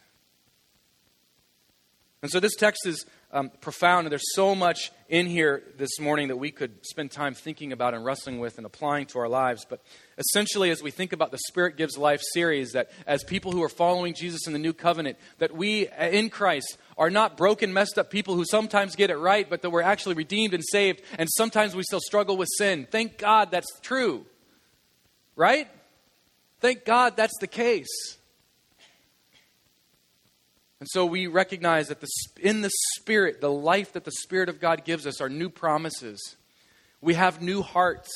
And 2.21 2.31
so 2.31 2.39
this 2.39 2.55
text 2.55 2.86
is 2.86 3.05
um, 3.31 3.51
profound, 3.59 4.07
and 4.07 4.11
there's 4.11 4.33
so 4.35 4.55
much 4.55 4.91
in 5.09 5.25
here 5.25 5.63
this 5.77 5.99
morning 5.99 6.29
that 6.29 6.37
we 6.37 6.49
could 6.49 6.85
spend 6.85 7.11
time 7.11 7.33
thinking 7.33 7.73
about 7.73 7.93
and 7.93 8.05
wrestling 8.05 8.39
with 8.39 8.57
and 8.57 8.65
applying 8.65 9.05
to 9.07 9.19
our 9.19 9.27
lives. 9.27 9.65
But 9.69 9.81
essentially, 10.17 10.69
as 10.69 10.81
we 10.81 10.91
think 10.91 11.11
about 11.11 11.31
the 11.31 11.37
Spirit 11.47 11.75
Gives 11.75 11.97
Life 11.97 12.21
series, 12.33 12.71
that 12.71 12.89
as 13.05 13.23
people 13.25 13.51
who 13.51 13.61
are 13.63 13.69
following 13.69 14.13
Jesus 14.13 14.47
in 14.47 14.53
the 14.53 14.59
new 14.59 14.73
covenant, 14.73 15.17
that 15.39 15.53
we 15.53 15.89
uh, 15.89 16.07
in 16.07 16.29
Christ 16.29 16.77
are 16.97 17.09
not 17.09 17.35
broken, 17.35 17.73
messed 17.73 17.97
up 17.97 18.09
people 18.09 18.35
who 18.35 18.45
sometimes 18.45 18.95
get 18.95 19.09
it 19.09 19.17
right, 19.17 19.49
but 19.49 19.61
that 19.61 19.71
we're 19.71 19.81
actually 19.81 20.15
redeemed 20.15 20.53
and 20.53 20.63
saved, 20.63 21.01
and 21.19 21.27
sometimes 21.37 21.75
we 21.75 21.83
still 21.83 21.99
struggle 22.01 22.37
with 22.37 22.49
sin. 22.57 22.87
Thank 22.89 23.17
God 23.17 23.51
that's 23.51 23.79
true. 23.81 24.25
Right? 25.35 25.67
Thank 26.61 26.85
God 26.85 27.17
that's 27.17 27.37
the 27.39 27.47
case. 27.47 28.16
And 30.79 30.87
so 30.89 31.05
we 31.05 31.27
recognize 31.27 31.87
that 31.87 32.01
the, 32.01 32.07
in 32.41 32.61
the 32.61 32.71
Spirit, 32.95 33.41
the 33.41 33.51
life 33.51 33.93
that 33.93 34.05
the 34.05 34.11
Spirit 34.11 34.49
of 34.49 34.59
God 34.59 34.85
gives 34.85 35.07
us 35.07 35.19
are 35.21 35.29
new 35.29 35.49
promises. 35.49 36.35
We 37.01 37.15
have 37.15 37.41
new 37.41 37.63
hearts. 37.63 38.09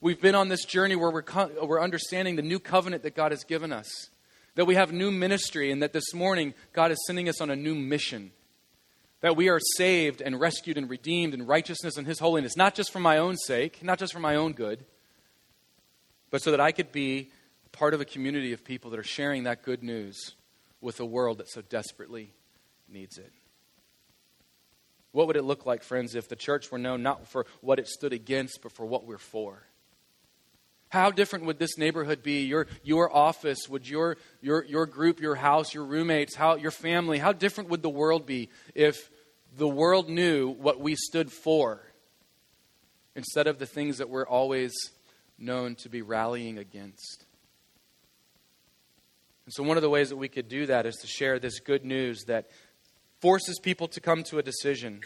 We've 0.00 0.20
been 0.20 0.34
on 0.34 0.48
this 0.48 0.64
journey 0.64 0.96
where 0.96 1.10
we're, 1.10 1.22
co- 1.22 1.50
we're 1.62 1.80
understanding 1.80 2.36
the 2.36 2.42
new 2.42 2.58
covenant 2.58 3.02
that 3.04 3.14
God 3.14 3.32
has 3.32 3.44
given 3.44 3.72
us. 3.72 4.10
That 4.54 4.66
we 4.66 4.74
have 4.74 4.92
new 4.92 5.10
ministry, 5.10 5.72
and 5.72 5.82
that 5.82 5.92
this 5.92 6.14
morning 6.14 6.54
God 6.72 6.92
is 6.92 7.02
sending 7.06 7.28
us 7.28 7.40
on 7.40 7.50
a 7.50 7.56
new 7.56 7.74
mission. 7.74 8.30
That 9.20 9.34
we 9.34 9.48
are 9.48 9.58
saved 9.76 10.20
and 10.20 10.38
rescued 10.38 10.76
and 10.76 10.88
redeemed 10.88 11.34
in 11.34 11.46
righteousness 11.46 11.96
and 11.96 12.06
His 12.06 12.18
holiness, 12.18 12.56
not 12.56 12.74
just 12.74 12.92
for 12.92 13.00
my 13.00 13.18
own 13.18 13.36
sake, 13.36 13.82
not 13.82 13.98
just 13.98 14.12
for 14.12 14.20
my 14.20 14.36
own 14.36 14.52
good, 14.52 14.84
but 16.30 16.42
so 16.42 16.50
that 16.50 16.60
I 16.60 16.70
could 16.70 16.92
be 16.92 17.30
part 17.72 17.94
of 17.94 18.00
a 18.00 18.04
community 18.04 18.52
of 18.52 18.62
people 18.62 18.90
that 18.90 19.00
are 19.00 19.04
sharing 19.04 19.44
that 19.44 19.62
good 19.62 19.82
news 19.82 20.34
with 20.84 21.00
a 21.00 21.04
world 21.04 21.38
that 21.38 21.48
so 21.48 21.62
desperately 21.62 22.30
needs 22.88 23.18
it. 23.18 23.32
What 25.12 25.26
would 25.26 25.36
it 25.36 25.44
look 25.44 25.64
like, 25.64 25.82
friends, 25.82 26.14
if 26.14 26.28
the 26.28 26.36
church 26.36 26.70
were 26.70 26.78
known 26.78 27.02
not 27.02 27.26
for 27.26 27.46
what 27.60 27.78
it 27.78 27.88
stood 27.88 28.12
against, 28.12 28.60
but 28.62 28.72
for 28.72 28.84
what 28.84 29.06
we're 29.06 29.16
for? 29.16 29.62
How 30.90 31.10
different 31.10 31.46
would 31.46 31.58
this 31.58 31.78
neighborhood 31.78 32.22
be? 32.22 32.42
Your, 32.42 32.66
your 32.82 33.14
office, 33.14 33.68
would 33.68 33.88
your, 33.88 34.16
your, 34.40 34.64
your 34.64 34.86
group, 34.86 35.20
your 35.20 35.34
house, 35.34 35.72
your 35.72 35.84
roommates, 35.84 36.36
how, 36.36 36.56
your 36.56 36.70
family, 36.70 37.18
how 37.18 37.32
different 37.32 37.70
would 37.70 37.82
the 37.82 37.88
world 37.88 38.26
be 38.26 38.50
if 38.74 39.10
the 39.56 39.68
world 39.68 40.08
knew 40.08 40.50
what 40.50 40.80
we 40.80 40.94
stood 40.94 41.32
for 41.32 41.80
instead 43.16 43.46
of 43.46 43.58
the 43.58 43.66
things 43.66 43.98
that 43.98 44.10
we're 44.10 44.26
always 44.26 44.72
known 45.38 45.76
to 45.76 45.88
be 45.88 46.02
rallying 46.02 46.58
against? 46.58 47.23
And 49.46 49.52
so, 49.52 49.62
one 49.62 49.76
of 49.76 49.82
the 49.82 49.90
ways 49.90 50.08
that 50.08 50.16
we 50.16 50.28
could 50.28 50.48
do 50.48 50.66
that 50.66 50.86
is 50.86 50.96
to 50.96 51.06
share 51.06 51.38
this 51.38 51.60
good 51.60 51.84
news 51.84 52.24
that 52.24 52.46
forces 53.20 53.58
people 53.58 53.88
to 53.88 54.00
come 54.00 54.22
to 54.24 54.38
a 54.38 54.42
decision, 54.42 55.00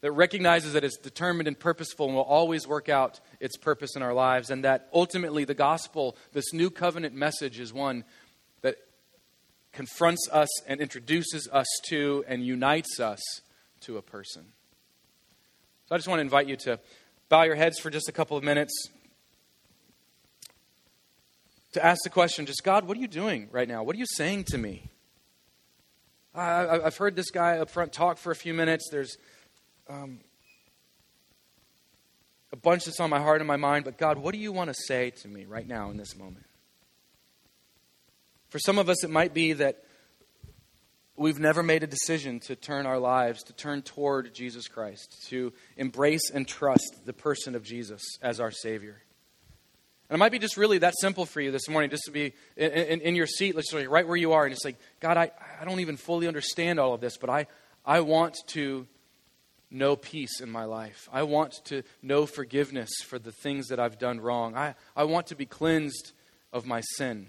that 0.00 0.12
recognizes 0.12 0.72
that 0.72 0.84
it's 0.84 0.96
determined 0.96 1.48
and 1.48 1.58
purposeful 1.58 2.06
and 2.06 2.14
will 2.14 2.22
always 2.22 2.66
work 2.66 2.88
out 2.88 3.20
its 3.40 3.56
purpose 3.56 3.94
in 3.94 4.02
our 4.02 4.14
lives, 4.14 4.48
and 4.48 4.64
that 4.64 4.88
ultimately 4.94 5.44
the 5.44 5.54
gospel, 5.54 6.16
this 6.32 6.52
new 6.52 6.70
covenant 6.70 7.14
message, 7.14 7.60
is 7.60 7.72
one 7.72 8.04
that 8.62 8.76
confronts 9.72 10.28
us 10.32 10.48
and 10.66 10.80
introduces 10.80 11.46
us 11.52 11.66
to 11.88 12.24
and 12.26 12.44
unites 12.44 12.98
us 13.00 13.20
to 13.80 13.98
a 13.98 14.02
person. 14.02 14.44
So, 15.88 15.94
I 15.94 15.98
just 15.98 16.08
want 16.08 16.20
to 16.20 16.22
invite 16.22 16.48
you 16.48 16.56
to 16.56 16.80
bow 17.28 17.42
your 17.42 17.54
heads 17.54 17.78
for 17.78 17.90
just 17.90 18.08
a 18.08 18.12
couple 18.12 18.36
of 18.36 18.42
minutes 18.42 18.72
to 21.78 21.86
ask 21.86 22.02
the 22.02 22.10
question 22.10 22.44
just, 22.44 22.64
God, 22.64 22.86
what 22.86 22.96
are 22.96 23.00
you 23.00 23.08
doing 23.08 23.48
right 23.52 23.68
now? 23.68 23.82
What 23.82 23.94
are 23.94 23.98
you 23.98 24.06
saying 24.06 24.44
to 24.48 24.58
me? 24.58 24.90
I, 26.34 26.80
have 26.84 26.96
heard 26.96 27.16
this 27.16 27.30
guy 27.30 27.58
up 27.58 27.70
front 27.70 27.92
talk 27.92 28.18
for 28.18 28.30
a 28.30 28.36
few 28.36 28.54
minutes. 28.54 28.88
There's 28.90 29.16
um, 29.88 30.20
a 32.52 32.56
bunch 32.56 32.84
that's 32.84 33.00
on 33.00 33.10
my 33.10 33.20
heart 33.20 33.40
and 33.40 33.48
my 33.48 33.56
mind, 33.56 33.84
but 33.84 33.98
God, 33.98 34.18
what 34.18 34.32
do 34.32 34.38
you 34.38 34.52
want 34.52 34.68
to 34.68 34.74
say 34.86 35.10
to 35.22 35.28
me 35.28 35.46
right 35.46 35.66
now 35.66 35.90
in 35.90 35.96
this 35.96 36.16
moment? 36.16 36.46
For 38.50 38.58
some 38.58 38.78
of 38.78 38.88
us, 38.88 39.04
it 39.04 39.10
might 39.10 39.34
be 39.34 39.52
that 39.54 39.84
we've 41.16 41.38
never 41.38 41.62
made 41.62 41.82
a 41.82 41.88
decision 41.88 42.40
to 42.40 42.56
turn 42.56 42.86
our 42.86 42.98
lives, 42.98 43.42
to 43.44 43.52
turn 43.52 43.82
toward 43.82 44.34
Jesus 44.34 44.68
Christ, 44.68 45.26
to 45.28 45.52
embrace 45.76 46.30
and 46.30 46.46
trust 46.46 47.02
the 47.04 47.12
person 47.12 47.54
of 47.54 47.62
Jesus 47.62 48.02
as 48.22 48.40
our 48.40 48.50
Savior. 48.50 49.02
And 50.08 50.16
it 50.16 50.18
might 50.18 50.32
be 50.32 50.38
just 50.38 50.56
really 50.56 50.78
that 50.78 50.94
simple 50.98 51.26
for 51.26 51.40
you 51.40 51.50
this 51.50 51.68
morning, 51.68 51.90
just 51.90 52.04
to 52.06 52.10
be 52.10 52.32
in, 52.56 52.70
in, 52.70 53.00
in 53.02 53.14
your 53.14 53.26
seat, 53.26 53.54
literally 53.54 53.86
right 53.86 54.06
where 54.06 54.16
you 54.16 54.32
are, 54.32 54.46
and 54.46 54.54
just 54.54 54.64
like, 54.64 54.78
God, 55.00 55.16
I, 55.16 55.30
I 55.60 55.64
don't 55.64 55.80
even 55.80 55.96
fully 55.96 56.26
understand 56.26 56.80
all 56.80 56.94
of 56.94 57.00
this, 57.00 57.18
but 57.18 57.28
I, 57.28 57.46
I 57.84 58.00
want 58.00 58.36
to 58.48 58.86
know 59.70 59.96
peace 59.96 60.40
in 60.40 60.50
my 60.50 60.64
life. 60.64 61.08
I 61.12 61.24
want 61.24 61.62
to 61.66 61.82
know 62.02 62.24
forgiveness 62.24 62.88
for 63.06 63.18
the 63.18 63.32
things 63.32 63.68
that 63.68 63.78
I've 63.78 63.98
done 63.98 64.18
wrong. 64.18 64.56
I, 64.56 64.74
I 64.96 65.04
want 65.04 65.26
to 65.26 65.36
be 65.36 65.44
cleansed 65.44 66.12
of 66.54 66.64
my 66.64 66.80
sin. 66.96 67.28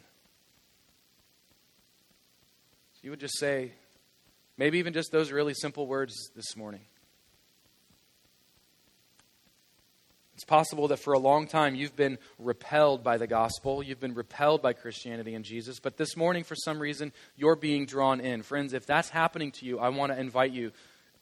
So 2.93 2.99
you 3.03 3.09
would 3.09 3.19
just 3.19 3.37
say, 3.37 3.73
maybe 4.57 4.79
even 4.79 4.93
just 4.93 5.11
those 5.11 5.31
really 5.31 5.53
simple 5.53 5.85
words 5.85 6.15
this 6.33 6.55
morning. 6.55 6.81
It's 10.39 10.45
possible 10.45 10.87
that 10.87 10.99
for 10.99 11.11
a 11.11 11.19
long 11.19 11.47
time 11.47 11.75
you've 11.75 11.97
been 11.97 12.17
repelled 12.37 13.03
by 13.03 13.17
the 13.17 13.27
gospel, 13.27 13.83
you've 13.83 13.99
been 13.99 14.13
repelled 14.13 14.61
by 14.61 14.71
Christianity 14.71 15.35
and 15.35 15.43
Jesus, 15.43 15.81
but 15.81 15.97
this 15.97 16.15
morning, 16.15 16.45
for 16.45 16.55
some 16.55 16.79
reason, 16.79 17.11
you're 17.35 17.57
being 17.57 17.85
drawn 17.85 18.21
in. 18.21 18.41
Friends, 18.41 18.71
if 18.71 18.85
that's 18.85 19.09
happening 19.09 19.51
to 19.51 19.65
you, 19.65 19.79
I 19.79 19.89
want 19.89 20.13
to 20.13 20.17
invite 20.17 20.53
you 20.53 20.71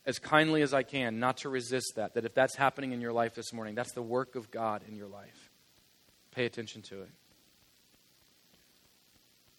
as 0.06 0.20
kindly 0.20 0.62
as 0.62 0.72
I 0.72 0.84
can 0.84 1.20
not 1.20 1.38
to 1.38 1.50
resist 1.50 1.94
that. 1.96 2.14
That 2.14 2.26
if 2.26 2.36
that's 2.36 2.56
happening 2.56 2.92
in 2.92 3.02
your 3.02 3.12
life 3.12 3.34
this 3.34 3.52
morning, 3.54 3.74
that's 3.74 3.92
the 3.94 4.04
work 4.04 4.36
of 4.36 4.52
God 4.52 4.84
in 4.88 4.96
your 4.96 5.08
life. 5.08 5.50
Pay 6.30 6.46
attention 6.46 6.84
to 6.84 7.02
it. 7.02 7.10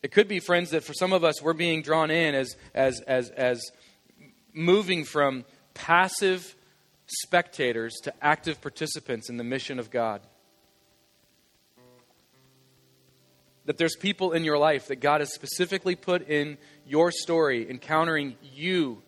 It 0.05 0.13
could 0.13 0.29
be, 0.29 0.39
friends, 0.39 0.71
that 0.71 0.85
for 0.85 0.95
some 0.95 1.13
of 1.13 1.25
us, 1.25 1.43
we're 1.43 1.53
being 1.53 1.83
drawn 1.83 2.13
in 2.13 2.37
as, 2.37 2.55
as, 2.77 3.01
as, 3.01 3.31
as 3.31 3.73
moving 4.53 5.03
from 5.03 5.45
passive 5.75 6.55
spectators 7.09 7.97
to 8.03 8.13
active 8.23 8.61
participants 8.61 9.29
in 9.29 9.37
the 9.37 9.45
mission 9.45 9.79
of 9.79 9.91
God. 9.91 10.21
That 13.65 13.77
there's 13.77 13.97
people 13.97 14.33
in 14.33 14.45
your 14.45 14.59
life 14.59 14.89
that 14.89 14.97
God 14.97 15.21
has 15.21 15.33
specifically 15.35 15.95
put 15.95 16.29
in 16.29 16.59
your 16.87 17.11
story, 17.11 17.69
encountering 17.69 18.37
you, 18.43 19.03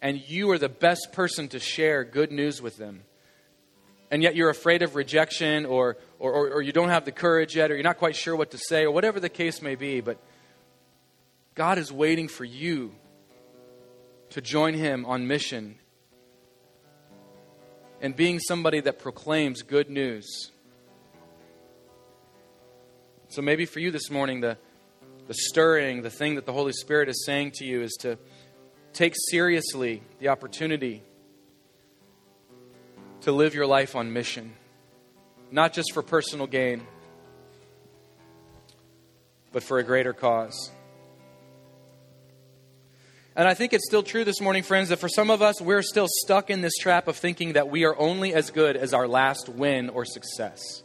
and 0.00 0.18
you 0.18 0.50
are 0.50 0.58
the 0.58 0.68
best 0.68 1.08
person 1.12 1.48
to 1.48 1.58
share 1.58 2.04
good 2.04 2.32
news 2.32 2.62
with 2.62 2.76
them. 2.76 3.02
And 4.10 4.22
yet 4.22 4.34
you're 4.34 4.50
afraid 4.50 4.82
of 4.82 4.96
rejection, 4.96 5.66
or, 5.66 5.98
or, 6.18 6.32
or, 6.32 6.50
or 6.54 6.62
you 6.62 6.72
don't 6.72 6.88
have 6.88 7.04
the 7.04 7.12
courage 7.12 7.54
yet, 7.54 7.70
or 7.70 7.74
you're 7.74 7.84
not 7.84 7.98
quite 7.98 8.16
sure 8.16 8.34
what 8.34 8.50
to 8.52 8.58
say, 8.58 8.84
or 8.84 8.90
whatever 8.90 9.20
the 9.20 9.28
case 9.28 9.62
may 9.62 9.74
be. 9.76 10.00
But 10.00 10.18
God 11.54 11.78
is 11.78 11.92
waiting 11.92 12.26
for 12.26 12.44
you 12.44 12.92
to 14.30 14.40
join 14.40 14.74
Him 14.74 15.04
on 15.04 15.26
mission 15.26 15.78
and 18.00 18.16
being 18.16 18.38
somebody 18.38 18.80
that 18.80 18.98
proclaims 18.98 19.62
good 19.62 19.90
news. 19.90 20.50
So 23.28 23.42
maybe 23.42 23.66
for 23.66 23.78
you 23.78 23.90
this 23.90 24.10
morning, 24.10 24.40
the, 24.40 24.56
the 25.28 25.34
stirring, 25.34 26.02
the 26.02 26.10
thing 26.10 26.34
that 26.34 26.46
the 26.46 26.52
Holy 26.52 26.72
Spirit 26.72 27.08
is 27.08 27.24
saying 27.24 27.52
to 27.56 27.64
you 27.64 27.82
is 27.82 27.96
to 28.00 28.18
take 28.92 29.14
seriously 29.30 30.02
the 30.18 30.28
opportunity 30.28 31.02
to 33.20 33.32
live 33.32 33.54
your 33.54 33.66
life 33.66 33.94
on 33.94 34.12
mission, 34.12 34.54
not 35.50 35.72
just 35.72 35.92
for 35.92 36.02
personal 36.02 36.46
gain, 36.46 36.86
but 39.52 39.62
for 39.62 39.78
a 39.78 39.84
greater 39.84 40.12
cause. 40.12 40.70
And 43.36 43.46
I 43.46 43.54
think 43.54 43.72
it's 43.72 43.86
still 43.86 44.02
true 44.02 44.24
this 44.24 44.40
morning, 44.40 44.64
friends, 44.64 44.88
that 44.88 44.98
for 44.98 45.08
some 45.08 45.30
of 45.30 45.40
us, 45.40 45.60
we're 45.60 45.82
still 45.82 46.08
stuck 46.08 46.50
in 46.50 46.62
this 46.62 46.76
trap 46.76 47.06
of 47.06 47.16
thinking 47.16 47.52
that 47.52 47.70
we 47.70 47.84
are 47.84 47.96
only 47.96 48.34
as 48.34 48.50
good 48.50 48.76
as 48.76 48.92
our 48.92 49.06
last 49.06 49.48
win 49.48 49.88
or 49.88 50.04
success. 50.04 50.82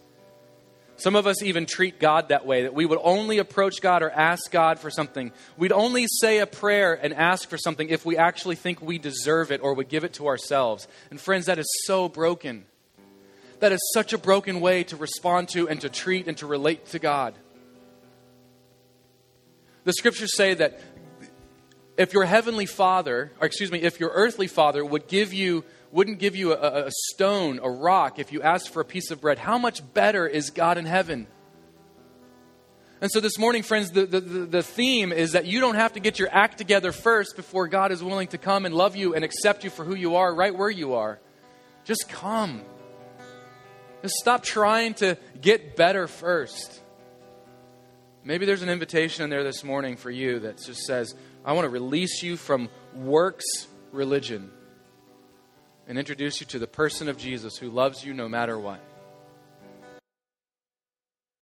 Some 0.98 1.16
of 1.16 1.28
us 1.28 1.42
even 1.44 1.66
treat 1.66 2.00
God 2.00 2.30
that 2.30 2.46
way, 2.46 2.64
that 2.64 2.74
we 2.74 2.86
would 2.86 3.00
only 3.04 3.40
approach 3.40 3.82
God 3.82 4.02
or 4.02 4.12
ask 4.12 4.50
God 4.52 4.80
for 4.80 4.90
something. 4.90 5.32
We'd 5.58 5.74
only 5.74 6.06
say 6.08 6.38
a 6.38 6.46
prayer 6.46 6.94
and 6.94 7.14
ask 7.14 7.50
for 7.50 7.58
something 7.58 7.90
if 7.90 8.06
we 8.06 8.16
actually 8.16 8.56
think 8.56 8.82
we 8.82 9.00
deserve 9.00 9.52
it 9.52 9.62
or 9.62 9.74
would 9.74 9.90
give 9.90 10.04
it 10.04 10.14
to 10.14 10.28
ourselves. 10.28 10.88
And 11.10 11.20
friends, 11.20 11.48
that 11.48 11.60
is 11.60 11.68
so 11.86 12.08
broken. 12.08 12.66
That 13.60 13.72
is 13.72 13.80
such 13.94 14.14
a 14.14 14.18
broken 14.18 14.62
way 14.62 14.84
to 14.86 14.96
respond 14.96 15.50
to 15.50 15.68
and 15.68 15.82
to 15.82 15.90
treat 15.90 16.28
and 16.28 16.38
to 16.38 16.46
relate 16.46 16.86
to 16.88 17.00
God. 17.00 17.34
The 19.84 19.94
scriptures 19.94 20.36
say 20.36 20.54
that 20.54 20.80
if 21.98 22.14
your 22.14 22.26
heavenly 22.26 22.66
father, 22.66 23.32
or 23.40 23.48
excuse 23.48 23.72
me, 23.72 23.82
if 23.82 24.00
your 24.00 24.12
earthly 24.14 24.48
father 24.48 24.84
would 24.84 25.08
give 25.08 25.34
you, 25.34 25.64
wouldn't 25.92 26.20
give 26.20 26.36
you 26.36 26.54
a, 26.54 26.88
a, 26.88 26.92
stone, 26.92 27.60
a 27.64 27.70
rock, 27.70 28.20
if 28.20 28.32
you 28.32 28.42
asked 28.42 28.70
for 28.70 28.82
a 28.82 28.86
piece 28.86 29.12
of 29.12 29.22
bread, 29.22 29.38
how 29.38 29.58
much 29.58 29.82
better 29.94 30.28
is 30.28 30.50
God 30.50 30.78
in 30.78 30.86
heaven? 30.86 31.28
And 33.02 33.12
so 33.12 33.20
this 33.20 33.38
morning, 33.38 33.64
friends, 33.64 33.92
the, 33.92 34.06
the, 34.06 34.20
the 34.20 34.64
theme 34.64 35.12
is 35.12 35.34
that 35.34 35.46
you 35.46 35.60
don't 35.60 35.76
have 35.76 35.94
to 35.94 36.00
get 36.00 36.18
your 36.18 36.30
act 36.32 36.58
together 36.58 36.92
first 36.92 37.36
before 37.36 37.68
God 37.68 37.92
is 37.92 38.04
willing 38.04 38.28
to 38.30 38.38
come 38.38 38.66
and 38.66 38.74
love 38.74 38.96
you 38.96 39.16
and 39.16 39.24
accept 39.24 39.64
you 39.64 39.70
for 39.70 39.86
who 39.86 39.96
you 39.96 40.16
are, 40.16 40.34
right 40.34 40.56
where 40.56 40.70
you 40.70 40.94
are. 40.96 41.20
Just 41.84 42.10
come. 42.10 42.62
Just 44.02 44.16
stop 44.16 44.44
trying 44.44 44.96
to 44.96 45.18
get 45.40 45.76
better 45.76 46.08
first. 46.08 46.82
Maybe 48.24 48.46
there's 48.46 48.64
an 48.64 48.70
invitation 48.70 49.24
in 49.24 49.30
there 49.30 49.44
this 49.44 49.64
morning 49.64 49.98
for 49.98 50.10
you 50.10 50.40
that 50.40 50.58
just 50.58 50.82
says, 50.82 51.14
I 51.46 51.54
want 51.54 51.66
to 51.66 51.70
release 51.70 52.24
you 52.24 52.38
from 52.38 52.70
works 52.96 53.46
religion 53.92 54.50
and 55.88 56.00
introduce 56.00 56.42
you 56.42 56.48
to 56.48 56.60
the 56.60 56.68
person 56.68 57.08
of 57.08 57.18
Jesus 57.18 57.56
who 57.58 57.70
loves 57.70 58.04
you 58.04 58.16
no 58.16 58.28
matter 58.28 58.58
what. 58.58 58.80